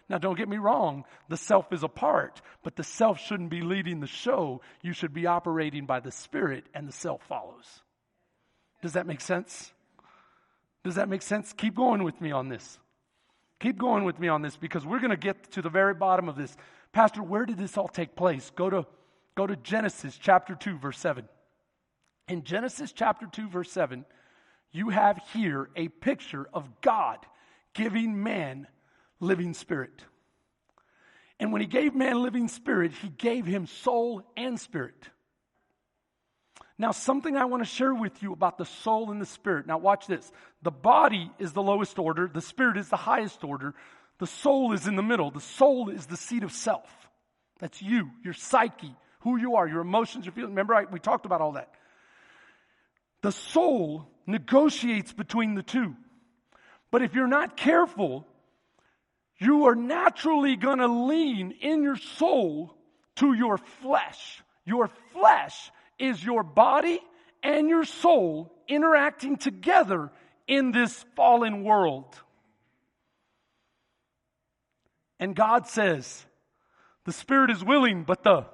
[0.09, 3.61] Now, don't get me wrong, the self is a part, but the self shouldn't be
[3.61, 4.61] leading the show.
[4.81, 7.81] You should be operating by the Spirit, and the self follows.
[8.81, 9.71] Does that make sense?
[10.83, 11.53] Does that make sense?
[11.53, 12.79] Keep going with me on this.
[13.59, 16.27] Keep going with me on this because we're going to get to the very bottom
[16.27, 16.55] of this.
[16.91, 18.51] Pastor, where did this all take place?
[18.55, 18.85] Go to,
[19.35, 21.27] go to Genesis chapter 2, verse 7.
[22.27, 24.05] In Genesis chapter 2, verse 7,
[24.71, 27.19] you have here a picture of God
[27.73, 28.67] giving man
[29.19, 30.03] living spirit.
[31.39, 35.09] And when he gave man living spirit, he gave him soul and spirit.
[36.77, 39.65] Now, something I want to share with you about the soul and the spirit.
[39.65, 40.29] Now, watch this.
[40.61, 43.73] The body is the lowest order, the spirit is the highest order,
[44.17, 45.31] the soul is in the middle.
[45.31, 46.89] The soul is the seat of self.
[47.59, 50.51] That's you, your psyche, who you are, your emotions, your feelings.
[50.51, 51.71] Remember, I, we talked about all that.
[53.21, 55.95] The soul negotiates between the two.
[56.91, 58.25] But if you're not careful,
[59.37, 62.73] you are naturally going to lean in your soul
[63.15, 64.41] to your flesh.
[64.65, 66.99] Your flesh is your body
[67.43, 70.11] and your soul interacting together
[70.47, 72.15] in this fallen world.
[75.19, 76.25] And God says,
[77.05, 78.45] the spirit is willing, but the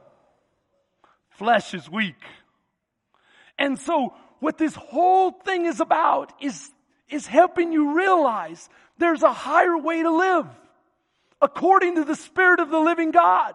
[1.30, 2.22] flesh is weak.
[3.58, 6.70] And so what this whole thing is about is,
[7.10, 10.48] is helping you realize there's a higher way to live
[11.42, 13.54] according to the spirit of the living God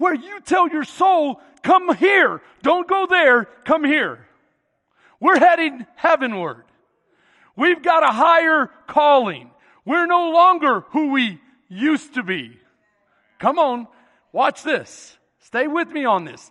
[0.00, 2.40] where you tell your soul, come here.
[2.62, 3.44] Don't go there.
[3.66, 4.26] Come here.
[5.20, 6.64] We're heading heavenward.
[7.54, 9.50] We've got a higher calling.
[9.84, 12.58] We're no longer who we used to be.
[13.38, 13.88] Come on.
[14.32, 15.18] Watch this.
[15.40, 16.50] Stay with me on this.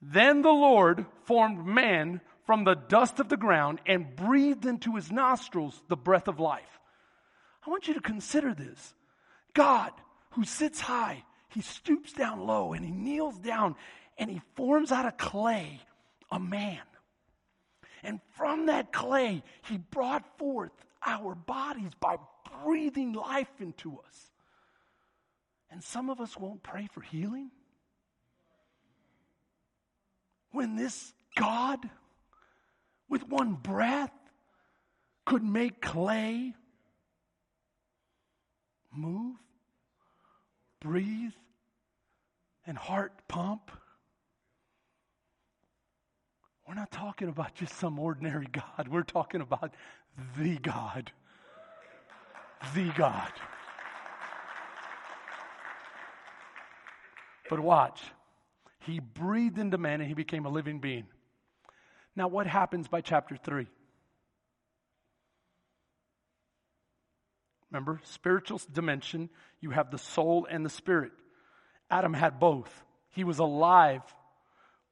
[0.00, 5.12] Then the Lord formed man from the dust of the ground and breathed into his
[5.12, 6.80] nostrils the breath of life.
[7.66, 8.94] I want you to consider this.
[9.52, 9.92] God,
[10.30, 11.22] who sits high,
[11.56, 13.76] he stoops down low and he kneels down
[14.18, 15.80] and he forms out of clay
[16.30, 16.82] a man.
[18.02, 20.72] And from that clay, he brought forth
[21.04, 22.18] our bodies by
[22.62, 24.30] breathing life into us.
[25.70, 27.50] And some of us won't pray for healing.
[30.52, 31.88] When this God,
[33.08, 34.12] with one breath,
[35.24, 36.52] could make clay
[38.92, 39.36] move,
[40.80, 41.32] breathe,
[42.66, 43.70] and heart pump.
[46.66, 48.88] We're not talking about just some ordinary God.
[48.88, 49.74] We're talking about
[50.36, 51.12] the God.
[52.74, 53.32] The God.
[57.48, 58.02] But watch.
[58.80, 61.06] He breathed into man and he became a living being.
[62.16, 63.66] Now, what happens by chapter 3?
[67.70, 69.28] Remember, spiritual dimension,
[69.60, 71.12] you have the soul and the spirit.
[71.90, 72.84] Adam had both.
[73.10, 74.02] He was alive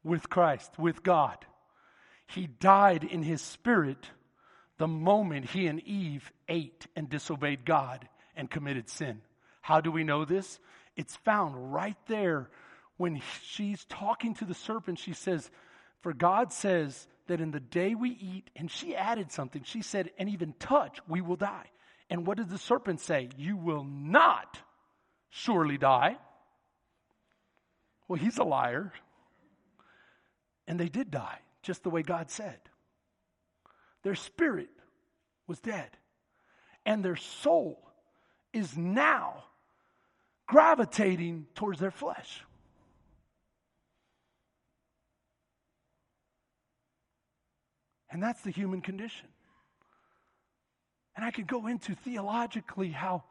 [0.02, 1.38] with Christ, with God.
[2.26, 4.08] He died in his spirit
[4.78, 9.20] the moment he and Eve ate and disobeyed God and committed sin.
[9.60, 10.58] How do we know this?
[10.96, 12.50] It's found right there
[12.96, 14.98] when she's talking to the serpent.
[14.98, 15.50] She says,
[16.00, 19.62] For God says that in the day we eat, and she added something.
[19.64, 21.70] She said, and even touch, we will die.
[22.10, 23.30] And what did the serpent say?
[23.36, 24.58] You will not
[25.30, 26.18] surely die.
[28.14, 28.92] Well, he's a liar.
[30.68, 32.60] And they did die, just the way God said.
[34.04, 34.68] Their spirit
[35.48, 35.90] was dead,
[36.86, 37.90] and their soul
[38.52, 39.42] is now
[40.46, 42.44] gravitating towards their flesh.
[48.12, 49.26] And that's the human condition.
[51.16, 53.24] And I could go into theologically how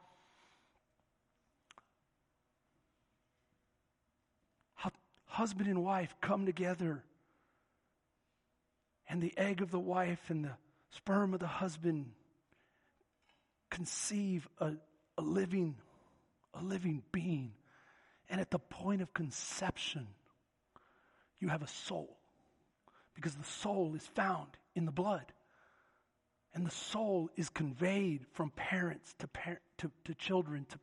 [5.34, 7.02] husband and wife come together,
[9.08, 10.52] and the egg of the wife and the
[10.90, 12.06] sperm of the husband
[13.68, 14.72] conceive a,
[15.18, 15.74] a living,
[16.54, 17.52] a living being.
[18.30, 20.06] And at the point of conception,
[21.40, 22.16] you have a soul.
[23.14, 25.26] Because the soul is found in the blood.
[26.54, 30.78] And the soul is conveyed from parents to, par- to, to children, to,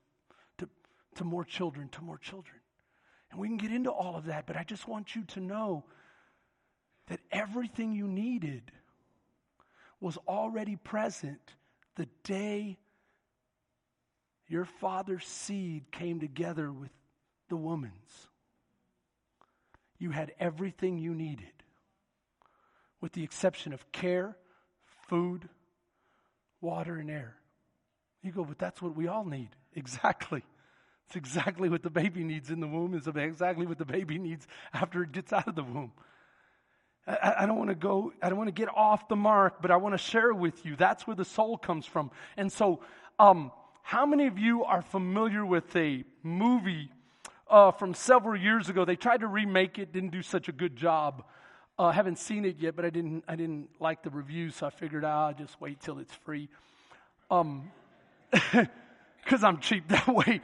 [0.58, 0.70] to,
[1.16, 2.61] to more children, to more children.
[3.32, 5.86] And we can get into all of that, but I just want you to know
[7.08, 8.72] that everything you needed
[10.00, 11.40] was already present
[11.96, 12.78] the day
[14.48, 16.92] your father's seed came together with
[17.48, 18.28] the woman's.
[19.98, 21.54] You had everything you needed,
[23.00, 24.36] with the exception of care,
[25.08, 25.48] food,
[26.60, 27.36] water, and air.
[28.22, 29.50] You go, but that's what we all need.
[29.74, 30.44] Exactly.
[31.12, 34.48] It's exactly what the baby needs in the womb, is exactly what the baby needs
[34.74, 35.92] after it gets out of the womb.
[37.06, 39.72] I, I don't want to go, I don't want to get off the mark, but
[39.72, 40.78] I want to share with you.
[40.78, 42.12] That's where the soul comes from.
[42.38, 42.80] And so,
[43.20, 43.52] um,
[43.84, 46.90] how many of you are familiar with a movie
[47.50, 48.86] uh, from several years ago?
[48.86, 51.26] They tried to remake it, didn't do such a good job.
[51.78, 54.68] I uh, haven't seen it yet, but I didn't, I didn't like the reviews, so
[54.68, 56.48] I figured, ah, I'll just wait till it's free.
[57.30, 57.70] Um,
[58.32, 60.40] because I'm cheap that way.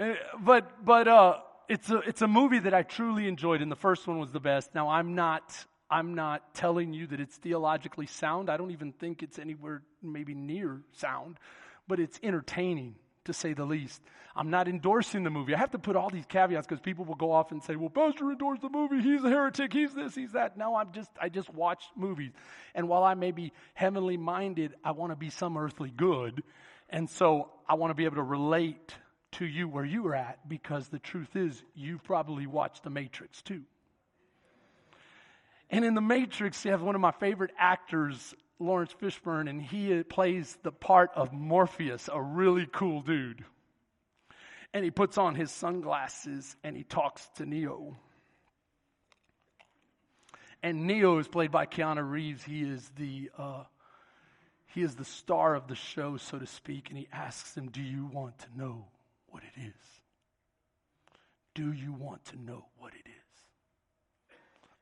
[0.00, 1.36] Uh, but, but, uh,
[1.68, 4.40] it's a, it's a movie that I truly enjoyed, and the first one was the
[4.40, 4.74] best.
[4.74, 5.54] Now, I'm not,
[5.90, 8.48] I'm not telling you that it's theologically sound.
[8.48, 11.38] I don't even think it's anywhere maybe near sound,
[11.86, 12.94] but it's entertaining
[13.26, 14.00] to say the least.
[14.34, 15.54] I'm not endorsing the movie.
[15.54, 17.90] I have to put all these caveats because people will go off and say, "Well,
[17.90, 19.02] Pastor endorsed the movie.
[19.02, 19.72] He's a heretic.
[19.72, 20.14] He's this.
[20.14, 22.32] He's that." No, I'm just I just watch movies,
[22.74, 26.42] and while I may be heavenly minded, I want to be some earthly good,
[26.88, 28.94] and so I want to be able to relate
[29.32, 33.42] to you where you are at because the truth is, you've probably watched The Matrix
[33.42, 33.62] too.
[35.70, 40.02] And in The Matrix, you have one of my favorite actors Laurence Fishburne, and he
[40.02, 43.42] plays the part of Morpheus, a really cool dude.
[44.74, 47.96] And he puts on his sunglasses and he talks to Neo.
[50.62, 52.44] And Neo is played by Keanu Reeves.
[52.44, 53.64] He is the uh,
[54.66, 56.90] he is the star of the show, so to speak.
[56.90, 58.84] And he asks him, "Do you want to know
[59.30, 60.00] what it is?
[61.54, 63.20] Do you want to know what it is?"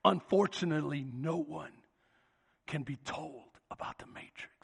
[0.05, 1.73] Unfortunately, no one
[2.67, 4.55] can be told about the matrix.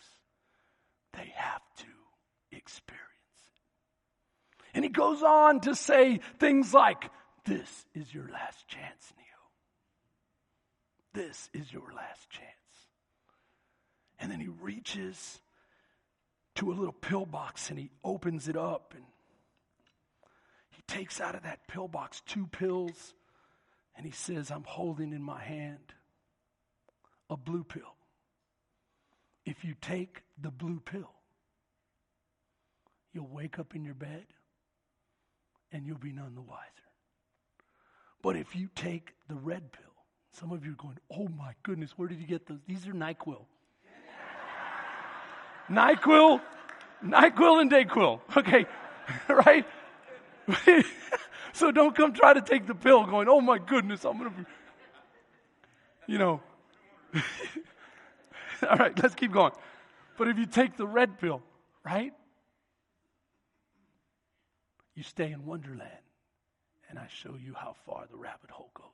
[1.12, 1.87] They have to
[2.57, 3.01] experience
[4.62, 4.68] it.
[4.74, 7.11] And he goes on to say things like,
[7.45, 9.24] This is your last chance, Neo.
[11.12, 12.49] This is your last chance.
[14.18, 15.41] And then he reaches
[16.57, 19.05] to a little pillbox and he opens it up and
[20.87, 23.14] takes out of that pillbox two pills
[23.97, 25.95] and he says, I'm holding in my hand
[27.30, 27.95] a blue pill
[29.47, 31.11] if you take the blue pill,
[33.12, 34.24] you'll wake up in your bed
[35.70, 36.62] and you'll be none the wiser.
[38.22, 39.82] But if you take the red pill,
[40.32, 42.61] some of you are going, oh my goodness, where did you get those?
[42.66, 43.45] These are NyQuil.
[45.70, 46.41] NyQuil,
[47.05, 48.20] NyQuil and DayQuil.
[48.37, 48.66] Okay,
[49.28, 49.66] right?
[51.53, 54.36] so don't come try to take the pill going, oh my goodness, I'm going to
[54.36, 54.45] be,
[56.07, 56.40] you know.
[58.68, 59.53] All right, let's keep going.
[60.16, 61.42] But if you take the red pill,
[61.84, 62.12] right?
[64.95, 65.90] You stay in Wonderland,
[66.88, 68.86] and I show you how far the rabbit hole goes.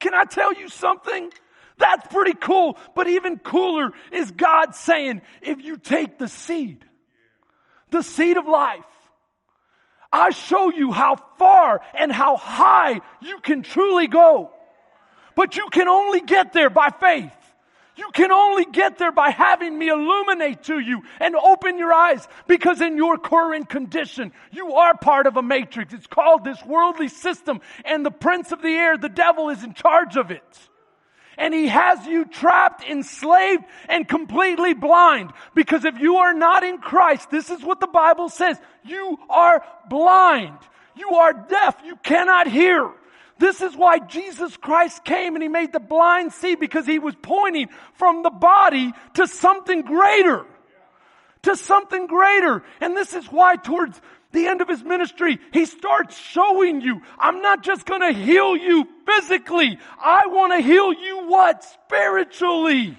[0.00, 1.32] Can I tell you something?
[1.78, 2.78] That's pretty cool.
[2.94, 6.84] But even cooler is God saying, if you take the seed,
[7.90, 8.84] the seed of life,
[10.12, 14.50] I show you how far and how high you can truly go.
[15.34, 17.32] But you can only get there by faith.
[17.96, 22.28] You can only get there by having me illuminate to you and open your eyes
[22.46, 25.94] because in your current condition, you are part of a matrix.
[25.94, 29.72] It's called this worldly system and the prince of the air, the devil is in
[29.72, 30.68] charge of it.
[31.38, 35.32] And he has you trapped, enslaved, and completely blind.
[35.54, 39.64] Because if you are not in Christ, this is what the Bible says, you are
[39.88, 40.58] blind.
[40.96, 41.76] You are deaf.
[41.84, 42.90] You cannot hear.
[43.38, 47.14] This is why Jesus Christ came and he made the blind see because he was
[47.20, 50.46] pointing from the body to something greater.
[51.42, 52.64] To something greater.
[52.80, 54.00] And this is why towards
[54.36, 58.86] the end of his ministry, he starts showing you, I'm not just gonna heal you
[59.04, 59.78] physically.
[59.98, 61.64] I wanna heal you what?
[61.64, 62.96] Spiritually.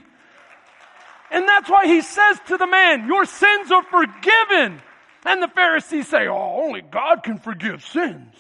[1.31, 4.81] And that's why he says to the man, your sins are forgiven.
[5.25, 8.33] And the Pharisees say, oh, only God can forgive sins.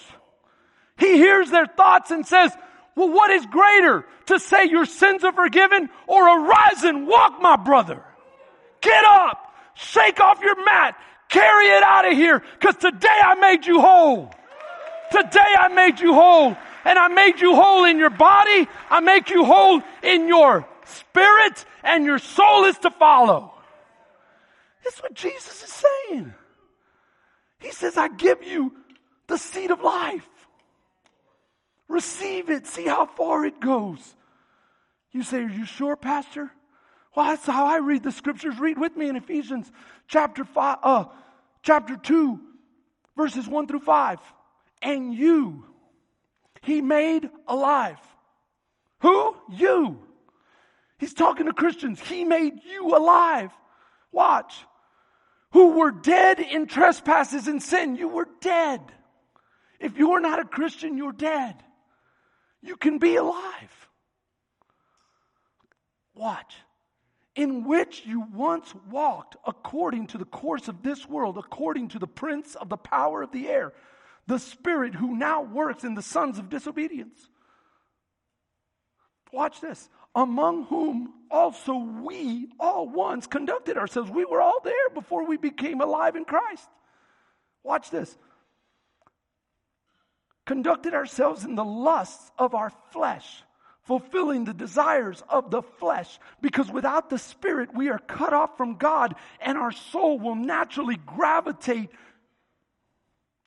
[0.97, 2.51] He hears their thoughts and says,
[2.95, 7.55] well, what is greater to say your sins are forgiven or arise and walk, my
[7.55, 8.03] brother?
[8.81, 10.97] Get up, shake off your mat,
[11.29, 14.31] carry it out of here because today I made you whole.
[15.11, 16.55] Today I made you whole
[16.85, 18.67] and I made you whole in your body.
[18.89, 23.53] I make you whole in your spirit and your soul is to follow.
[24.83, 26.33] That's what Jesus is saying.
[27.59, 28.73] He says, I give you
[29.27, 30.27] the seed of life.
[31.87, 32.67] Receive it.
[32.67, 34.15] See how far it goes.
[35.11, 36.51] You say, Are you sure, Pastor?
[37.15, 38.59] Well, that's how I read the scriptures.
[38.59, 39.71] Read with me in Ephesians
[40.07, 41.05] chapter five, uh,
[41.63, 42.39] chapter two,
[43.15, 44.19] verses one through five.
[44.81, 45.65] And you,
[46.61, 47.99] he made alive.
[49.01, 49.35] Who?
[49.49, 49.99] You.
[50.97, 51.99] He's talking to Christians.
[51.99, 53.51] He made you alive.
[54.11, 54.55] Watch.
[55.51, 57.95] Who were dead in trespasses and sin.
[57.95, 58.81] You were dead.
[59.79, 61.55] If you are not a Christian, you're dead.
[62.61, 63.89] You can be alive.
[66.15, 66.55] Watch.
[67.37, 72.07] In which you once walked according to the course of this world, according to the
[72.07, 73.71] prince of the power of the air,
[74.25, 77.29] the spirit who now works in the sons of disobedience.
[79.31, 79.87] Watch this.
[80.15, 84.09] Among whom also we all once conducted ourselves.
[84.09, 86.67] We were all there before we became alive in Christ.
[87.63, 88.17] Watch this
[90.47, 93.43] conducted ourselves in the lusts of our flesh,
[93.87, 98.75] fulfilling the desires of the flesh, because without the Spirit we are cut off from
[98.75, 101.89] God, and our soul will naturally gravitate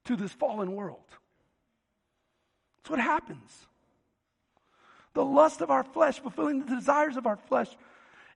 [0.07, 1.05] to this fallen world.
[2.79, 3.67] That's what happens.
[5.13, 7.69] The lust of our flesh, fulfilling the desires of our flesh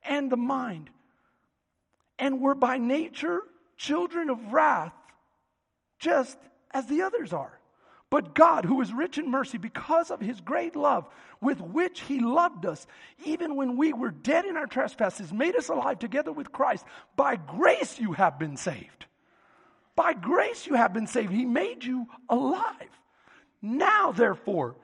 [0.05, 0.91] and the mind.
[2.19, 3.41] And we're by nature
[3.79, 4.93] children of wrath,
[5.99, 6.37] just
[6.71, 7.59] as the others are.
[8.15, 11.05] But God, who is rich in mercy, because of his great love
[11.41, 12.87] with which he loved us,
[13.25, 16.85] even when we were dead in our trespasses, made us alive together with Christ.
[17.17, 19.07] By grace you have been saved.
[19.97, 21.33] By grace you have been saved.
[21.33, 22.89] He made you alive.
[23.61, 24.77] Now, therefore,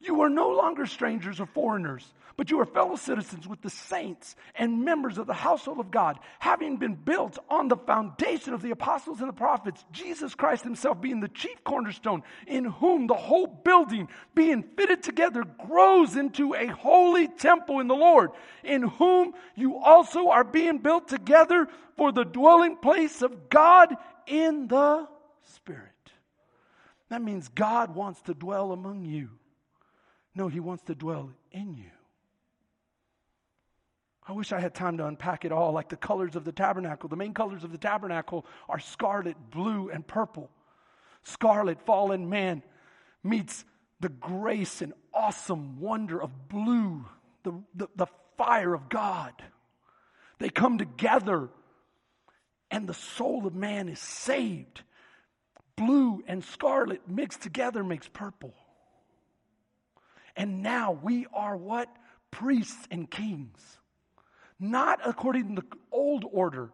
[0.00, 4.36] you are no longer strangers or foreigners, but you are fellow citizens with the saints
[4.54, 8.72] and members of the household of God, having been built on the foundation of the
[8.72, 13.46] apostles and the prophets, Jesus Christ himself being the chief cornerstone, in whom the whole
[13.46, 18.32] building, being fitted together, grows into a holy temple in the Lord,
[18.62, 24.68] in whom you also are being built together for the dwelling place of God in
[24.68, 25.08] the
[25.54, 25.90] Spirit.
[27.08, 29.30] That means God wants to dwell among you.
[30.36, 31.90] No, He wants to dwell in you.
[34.28, 37.08] I wish I had time to unpack it all, like the colors of the tabernacle.
[37.08, 40.50] The main colors of the tabernacle are scarlet, blue, and purple.
[41.22, 42.62] Scarlet, fallen man,
[43.22, 43.64] meets
[44.00, 47.06] the grace and awesome wonder of blue,
[47.44, 48.06] the, the, the
[48.36, 49.32] fire of God.
[50.38, 51.48] They come together,
[52.70, 54.82] and the soul of man is saved.
[55.76, 58.54] Blue and scarlet mixed together makes purple.
[60.36, 61.88] And now we are what?
[62.30, 63.78] Priests and kings.
[64.60, 66.70] Not according to the old order,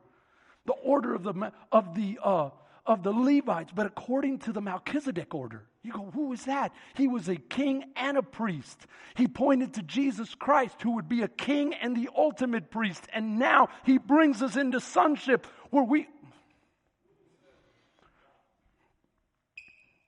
[0.66, 2.50] the order of the, of the, uh,
[2.86, 5.64] of the Levites, but according to the Melchizedek order.
[5.82, 6.72] You go, who is that?
[6.94, 8.86] He was a king and a priest.
[9.16, 13.06] He pointed to Jesus Christ, who would be a king and the ultimate priest.
[13.12, 16.06] And now he brings us into sonship where we.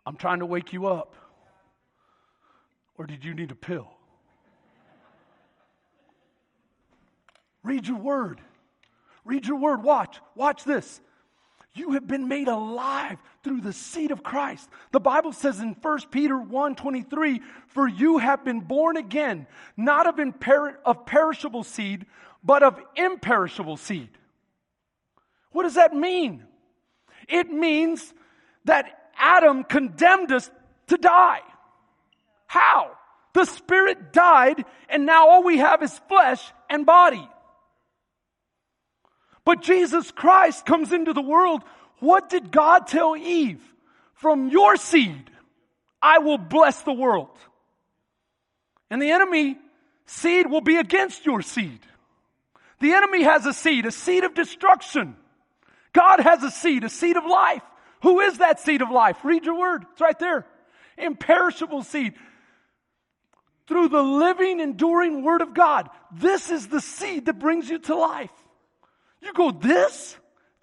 [0.07, 1.17] I'm trying to wake you up.
[2.97, 3.91] Or did you need a pill?
[7.63, 8.41] Read your word.
[9.25, 9.83] Read your word.
[9.83, 10.21] Watch.
[10.35, 11.01] Watch this.
[11.73, 14.69] You have been made alive through the seed of Christ.
[14.93, 20.07] The Bible says in 1 Peter 1 23, For you have been born again, not
[20.07, 22.07] of, imper- of perishable seed,
[22.45, 24.11] but of imperishable seed.
[25.51, 26.45] What does that mean?
[27.29, 28.15] It means
[28.67, 30.51] that Adam condemned us
[30.89, 31.41] to die.
[32.47, 32.93] How?
[33.35, 36.41] The spirit died, and now all we have is flesh
[36.71, 37.29] and body.
[39.45, 41.63] But Jesus Christ comes into the world.
[41.99, 43.61] What did God tell Eve?
[44.15, 45.31] From your seed,
[46.01, 47.37] I will bless the world.
[48.91, 49.59] And the enemy
[50.07, 51.81] seed will be against your seed.
[52.81, 55.17] The enemy has a seed, a seed of destruction.
[55.93, 57.63] God has a seed, a seed of life.
[58.03, 59.17] Who is that seed of life?
[59.25, 59.85] Read your word.
[59.93, 60.47] It's right there.
[60.99, 62.15] Imperishable seed.
[63.67, 65.89] Through the living, enduring Word of God.
[66.13, 68.31] This is the seed that brings you to life.
[69.23, 70.17] You go, this?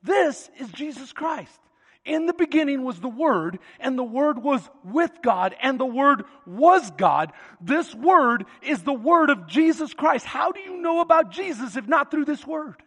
[0.04, 1.60] This is Jesus Christ.
[2.04, 6.24] In the beginning was the Word, and the Word was with God, and the Word
[6.48, 7.32] was God.
[7.60, 10.26] This Word is the Word of Jesus Christ.
[10.26, 12.82] How do you know about Jesus if not through this Word?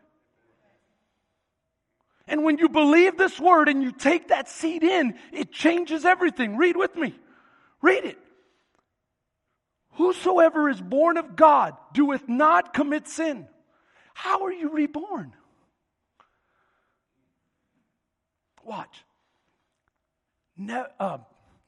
[2.27, 6.57] And when you believe this Word and you take that seed in, it changes everything.
[6.57, 7.15] Read with me.
[7.83, 8.19] Read it.
[9.95, 13.47] Whosoever is born of God doeth not commit sin.
[14.13, 15.33] How are you reborn?
[18.65, 19.05] Watch.
[20.57, 21.19] Ne- uh,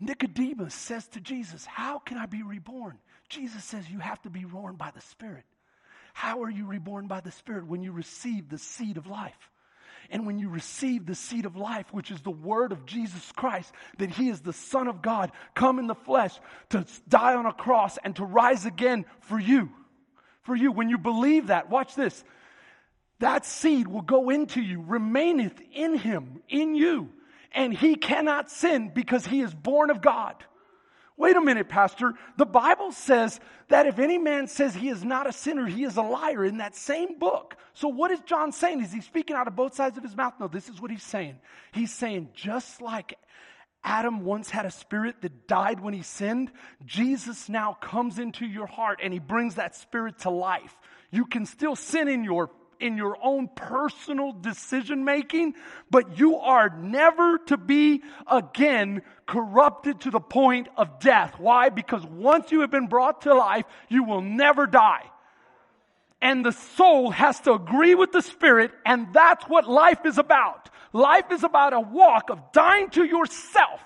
[0.01, 2.99] Nicodemus says to Jesus, How can I be reborn?
[3.29, 5.45] Jesus says, You have to be born by the Spirit.
[6.15, 7.67] How are you reborn by the Spirit?
[7.67, 9.51] When you receive the seed of life.
[10.11, 13.73] And when you receive the seed of life, which is the word of Jesus Christ,
[13.99, 16.39] that he is the Son of God, come in the flesh
[16.71, 19.71] to die on a cross and to rise again for you.
[20.43, 20.73] For you.
[20.73, 22.25] When you believe that, watch this.
[23.19, 27.11] That seed will go into you, remaineth in him, in you
[27.57, 30.37] and he cannot sin because he is born of God.
[31.19, 32.15] Wait a minute, Pastor.
[32.37, 35.97] The Bible says that if any man says he is not a sinner, he is
[35.97, 37.57] a liar in that same book.
[37.73, 38.83] So, what is John saying?
[38.83, 40.35] Is he speaking out of both sides of his mouth?
[40.39, 41.37] No, this is what he's saying.
[41.73, 43.19] He's saying, just like
[43.83, 46.51] Adam once had a spirit that died when he sinned,
[46.85, 50.77] Jesus now comes into your heart and he brings that spirit to life.
[51.11, 52.51] You can still sin in your
[52.81, 55.55] in your own personal decision making,
[55.91, 61.35] but you are never to be again corrupted to the point of death.
[61.39, 61.69] Why?
[61.69, 65.11] Because once you have been brought to life, you will never die.
[66.21, 70.71] And the soul has to agree with the spirit, and that's what life is about.
[70.93, 73.81] Life is about a walk of dying to yourself,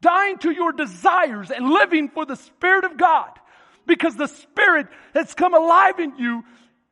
[0.00, 3.30] dying to your desires, and living for the Spirit of God.
[3.86, 6.44] Because the Spirit has come alive in you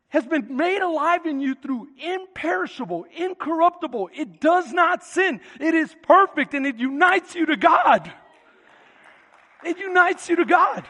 [0.09, 4.11] has been made alive in you through imperishable, incorruptible.
[4.15, 5.41] It does not sin.
[5.61, 8.11] It is perfect and it unites you to God.
[9.65, 10.85] It unites you to God.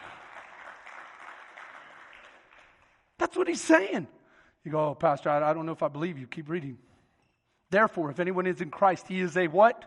[3.17, 4.07] That's what he's saying.
[4.63, 6.27] You go, oh, Pastor, I, I don't know if I believe you.
[6.27, 6.77] Keep reading.
[7.69, 9.83] Therefore, if anyone is in Christ, he is a what?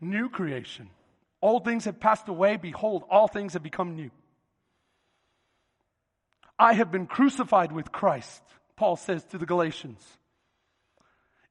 [0.00, 0.88] New creation.
[1.42, 2.56] Old things have passed away.
[2.56, 4.10] Behold, all things have become new.
[6.58, 8.42] I have been crucified with Christ,
[8.76, 10.02] Paul says to the Galatians.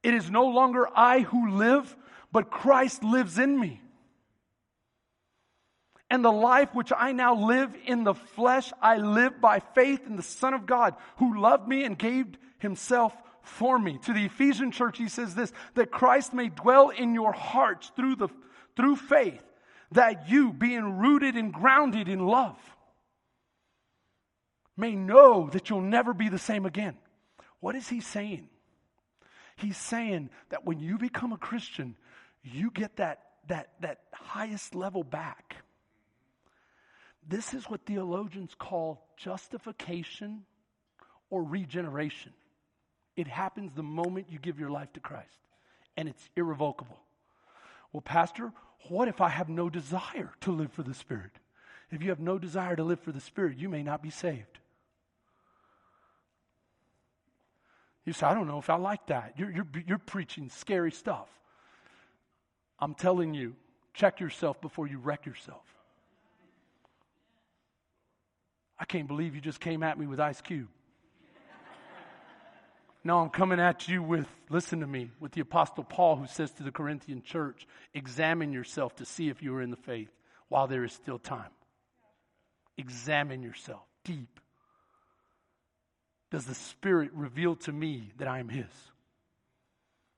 [0.01, 1.95] It is no longer I who live,
[2.31, 3.81] but Christ lives in me.
[6.09, 10.15] And the life which I now live in the flesh, I live by faith in
[10.15, 12.27] the Son of God who loved me and gave
[12.59, 13.97] himself for me.
[14.03, 18.17] To the Ephesian church, he says this, that Christ may dwell in your hearts through
[18.17, 18.29] the,
[18.75, 19.41] through faith,
[19.91, 22.57] that you being rooted and grounded in love
[24.75, 26.97] may know that you'll never be the same again.
[27.59, 28.49] What is he saying?
[29.55, 31.95] He's saying that when you become a Christian,
[32.43, 35.57] you get that, that, that highest level back.
[37.27, 40.43] This is what theologians call justification
[41.29, 42.33] or regeneration.
[43.15, 45.37] It happens the moment you give your life to Christ,
[45.95, 46.99] and it's irrevocable.
[47.93, 48.51] Well, Pastor,
[48.89, 51.31] what if I have no desire to live for the Spirit?
[51.91, 54.59] If you have no desire to live for the Spirit, you may not be saved.
[58.05, 59.33] You say, I don't know if I like that.
[59.37, 61.27] You're, you're, you're preaching scary stuff.
[62.79, 63.55] I'm telling you,
[63.93, 65.63] check yourself before you wreck yourself.
[68.77, 70.67] I can't believe you just came at me with Ice Cube.
[73.05, 76.51] No, I'm coming at you with, listen to me, with the Apostle Paul who says
[76.53, 80.11] to the Corinthian church, examine yourself to see if you are in the faith
[80.47, 81.51] while there is still time.
[82.77, 84.39] Examine yourself deep
[86.33, 88.65] does the Spirit reveal to me that I am His.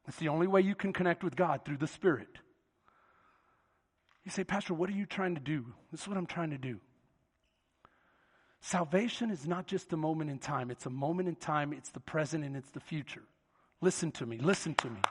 [0.08, 2.30] It's the only way you can connect with God through the Spirit.
[4.24, 5.66] You say, Pastor, what are you trying to do?
[5.92, 6.80] This is what I'm trying to do.
[8.62, 12.00] Salvation is not just a moment in time, it's a moment in time, it's the
[12.00, 13.24] present, and it's the future.
[13.82, 15.02] Listen to me, listen to me.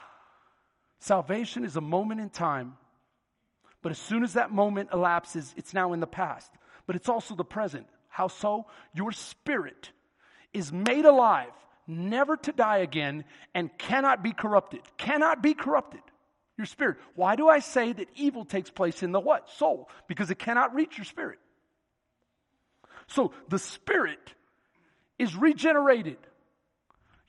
[1.00, 2.78] Salvation is a moment in time,
[3.82, 6.50] but as soon as that moment elapses, it's now in the past.
[6.86, 7.88] But it's also the present.
[8.08, 8.68] How so?
[8.94, 9.90] Your spirit
[10.54, 11.50] is made alive,
[11.86, 13.24] never to die again,
[13.54, 14.80] and cannot be corrupted.
[14.96, 16.00] Cannot be corrupted.
[16.56, 16.98] Your spirit.
[17.14, 19.50] Why do I say that evil takes place in the what?
[19.50, 19.90] Soul.
[20.08, 21.40] Because it cannot reach your spirit.
[23.08, 24.32] So the spirit
[25.18, 26.18] is regenerated.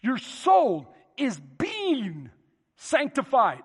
[0.02, 2.30] Your soul is being
[2.78, 3.64] sanctified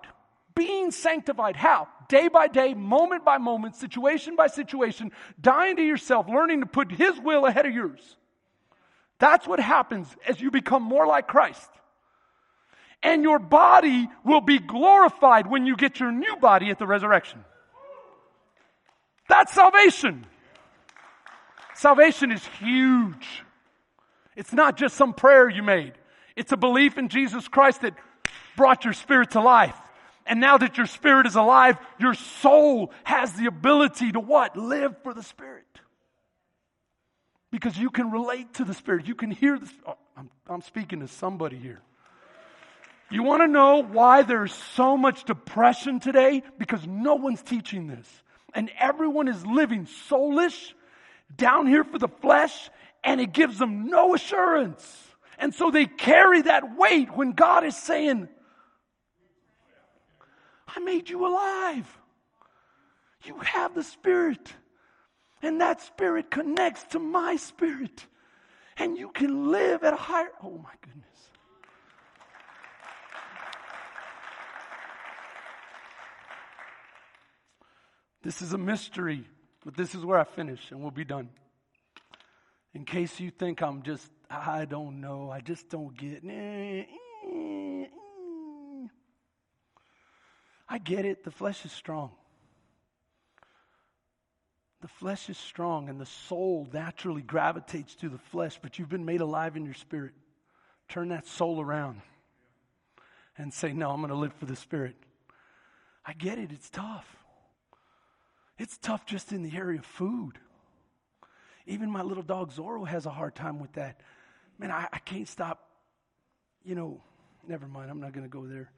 [0.55, 1.55] being sanctified.
[1.55, 1.87] How?
[2.07, 6.91] Day by day, moment by moment, situation by situation, dying to yourself, learning to put
[6.91, 8.17] His will ahead of yours.
[9.21, 11.69] That's what happens as you become more like Christ.
[13.03, 17.45] And your body will be glorified when you get your new body at the resurrection.
[19.29, 20.25] That's salvation.
[21.75, 23.43] Salvation is huge.
[24.35, 25.93] It's not just some prayer you made.
[26.35, 27.93] It's a belief in Jesus Christ that
[28.57, 29.75] brought your spirit to life.
[30.25, 34.57] And now that your spirit is alive, your soul has the ability to what?
[34.57, 35.65] Live for the spirit.
[37.51, 39.07] Because you can relate to the spirit.
[39.07, 41.81] You can hear the oh, I'm, I'm speaking to somebody here.
[43.09, 46.43] You want to know why there's so much depression today?
[46.57, 48.07] Because no one's teaching this.
[48.53, 50.73] And everyone is living soulish,
[51.35, 52.69] down here for the flesh,
[53.03, 54.85] and it gives them no assurance.
[55.37, 58.29] And so they carry that weight when God is saying,
[60.67, 61.87] I made you alive.
[63.23, 64.53] You have the Spirit.
[65.41, 68.05] And that Spirit connects to my Spirit.
[68.77, 70.31] And you can live at a higher.
[70.43, 71.07] Oh my goodness.
[78.23, 79.27] This is a mystery,
[79.65, 81.29] but this is where I finish and we'll be done.
[82.73, 86.23] In case you think I'm just, I don't know, I just don't get.
[86.23, 86.83] Eh,
[87.33, 87.85] eh.
[90.69, 92.11] I get it, the flesh is strong.
[94.81, 99.05] The flesh is strong and the soul naturally gravitates to the flesh, but you've been
[99.05, 100.13] made alive in your spirit.
[100.89, 102.01] Turn that soul around
[103.37, 104.95] and say, No, I'm going to live for the spirit.
[106.05, 107.05] I get it, it's tough.
[108.57, 110.39] It's tough just in the area of food.
[111.67, 114.01] Even my little dog Zorro has a hard time with that.
[114.57, 115.67] Man, I, I can't stop.
[116.63, 117.01] You know,
[117.47, 118.71] never mind, I'm not going to go there.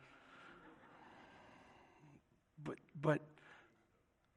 [2.63, 3.21] But, but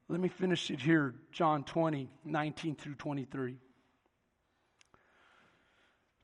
[0.09, 3.57] let me finish it here John 20, 19 through 23.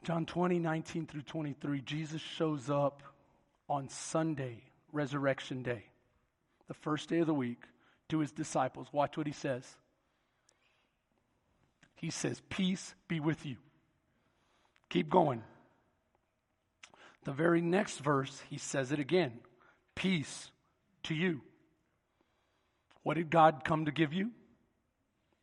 [0.04, 1.82] John 20, 19 through 23.
[1.82, 3.04] Jesus shows up
[3.70, 5.86] on Sunday, Resurrection Day,
[6.68, 7.64] the first day of the week
[8.10, 8.88] to his disciples.
[8.92, 9.66] Watch what he says.
[11.96, 13.56] He says, Peace be with you.
[14.90, 15.42] Keep going.
[17.24, 19.40] The very next verse, he says it again
[19.96, 20.52] Peace
[21.04, 21.42] to you.
[23.04, 24.32] What did God come to give you?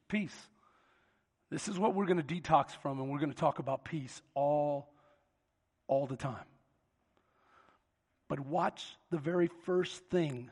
[0.08, 0.36] Peace.
[1.50, 4.22] This is what we're going to detox from, and we're going to talk about peace
[4.34, 4.88] all,
[5.86, 6.44] all the time.
[8.28, 10.50] But watch the very first thing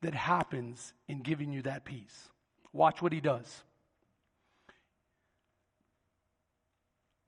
[0.00, 2.28] that happens in giving you that peace.
[2.72, 3.62] Watch what he does.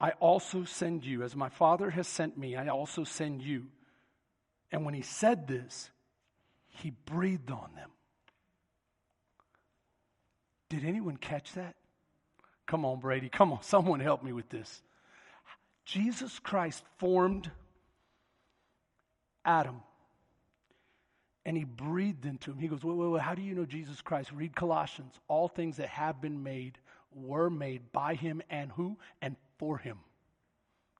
[0.00, 3.66] I also send you, as my Father has sent me, I also send you.
[4.72, 5.90] And when he said this,
[6.66, 7.90] he breathed on them.
[10.72, 11.74] Did anyone catch that?
[12.66, 13.28] Come on, Brady.
[13.28, 13.62] Come on.
[13.62, 14.82] Someone help me with this.
[15.84, 17.50] Jesus Christ formed
[19.44, 19.82] Adam
[21.44, 22.58] and he breathed into him.
[22.58, 24.32] He goes, wait, wait, wait, how do you know Jesus Christ?
[24.32, 25.12] Read Colossians.
[25.28, 26.78] All things that have been made
[27.14, 28.96] were made by him and who?
[29.20, 29.98] And for him.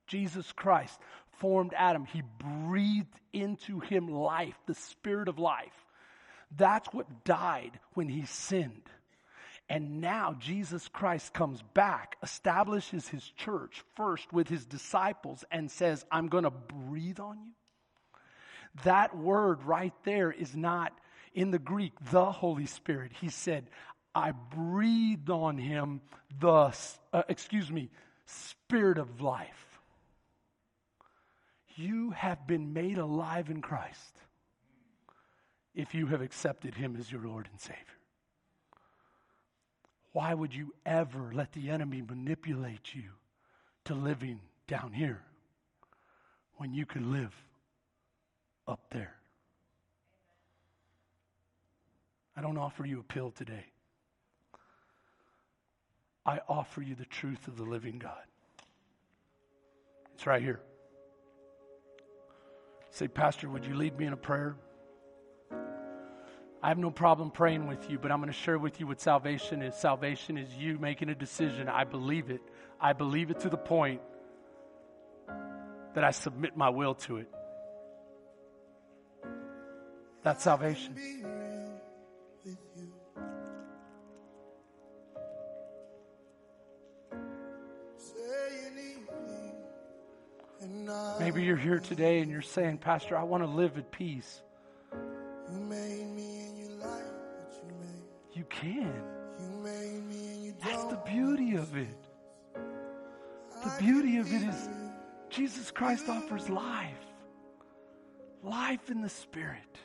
[0.05, 0.99] Jesus Christ
[1.39, 2.05] formed Adam.
[2.05, 2.21] He
[2.67, 5.73] breathed into him life, the spirit of life.
[6.55, 8.87] That's what died when he sinned.
[9.73, 16.05] And now Jesus Christ comes back, establishes his church first with his disciples, and says,
[16.11, 17.53] I'm going to breathe on you.
[18.83, 20.93] That word right there is not
[21.33, 23.13] in the Greek, the Holy Spirit.
[23.19, 23.67] He said,
[24.13, 26.01] I breathed on him
[26.39, 26.71] the,
[27.11, 27.89] uh, excuse me,
[28.27, 29.79] Spirit of life.
[31.75, 34.19] You have been made alive in Christ
[35.73, 38.02] if you have accepted him as your Lord and Savior.
[40.13, 43.09] Why would you ever let the enemy manipulate you
[43.85, 45.21] to living down here
[46.57, 47.33] when you could live
[48.67, 49.15] up there.
[52.35, 53.65] I don't offer you a pill today.
[56.25, 58.23] I offer you the truth of the living God.
[60.15, 60.61] It's right here.
[62.91, 64.55] Say, Pastor, would you lead me in a prayer?
[66.63, 69.01] I have no problem praying with you, but I'm going to share with you what
[69.01, 69.75] salvation is.
[69.75, 71.67] Salvation is you making a decision.
[71.67, 72.39] I believe it.
[72.79, 73.99] I believe it to the point
[75.93, 77.27] that I submit my will to it.
[80.23, 80.95] That's salvation.
[91.19, 94.41] Maybe you're here today and you're saying, Pastor, I want to live at peace.
[98.61, 98.93] Can.
[99.39, 101.97] You made me and you That's the beauty of it.
[103.63, 104.69] The beauty of it is
[105.29, 106.93] Jesus Christ offers life.
[108.43, 109.77] Life in the Spirit.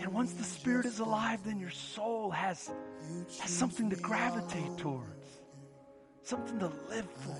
[0.00, 2.72] And once the Spirit is alive, then your soul has,
[3.40, 5.40] has something to gravitate towards,
[6.22, 7.36] something to live for.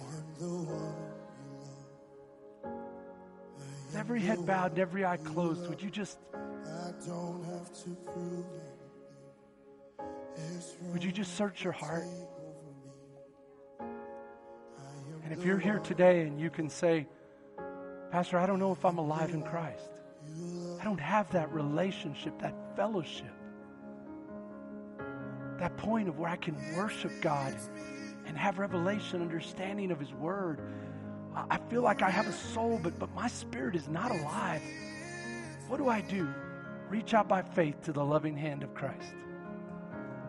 [3.86, 6.18] With every head bowed and every eye closed, would you just
[10.92, 12.04] would you just search your heart?
[15.24, 17.06] And if you're here today and you can say,
[18.10, 19.90] Pastor, I don't know if I'm alive in Christ.
[20.80, 23.32] I don't have that relationship, that fellowship,
[25.58, 27.56] that point of where I can worship God
[28.26, 30.60] and have revelation, understanding of His Word.
[31.34, 34.62] I feel like I have a soul, but, but my spirit is not alive.
[35.68, 36.28] What do I do?
[36.88, 39.14] Reach out by faith to the loving hand of Christ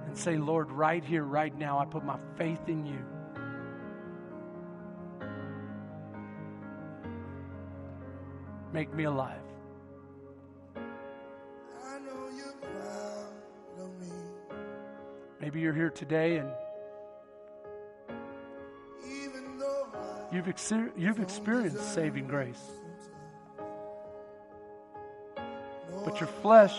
[0.07, 2.99] and say, Lord, right here, right now, I put my faith in you.
[8.73, 9.41] Make me alive.
[10.75, 13.31] I know you're proud
[13.79, 14.13] of me.
[15.41, 16.49] Maybe you're here today and
[19.03, 22.61] Even though I you've, exer- you've experienced saving grace,
[26.05, 26.77] but your flesh,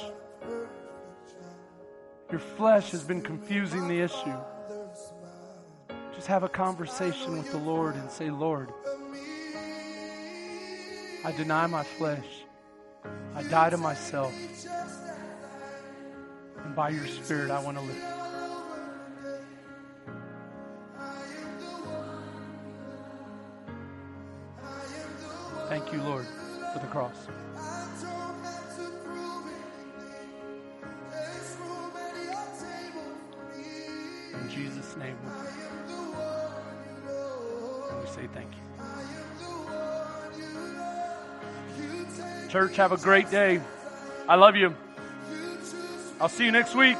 [2.30, 4.36] your flesh has been confusing the issue.
[6.14, 8.70] Just have a conversation with the Lord and say, Lord,
[11.24, 12.26] I deny my flesh.
[13.34, 14.34] I die to myself.
[16.64, 18.18] And by your Spirit, I want to live.
[25.68, 26.26] Thank you, Lord,
[26.72, 27.28] for the cross.
[34.58, 35.52] Jesus' name we pray.
[37.90, 38.62] And we say thank you.
[42.50, 43.60] Church, have a great day.
[44.28, 44.74] I love you.
[46.20, 46.98] I'll see you next week.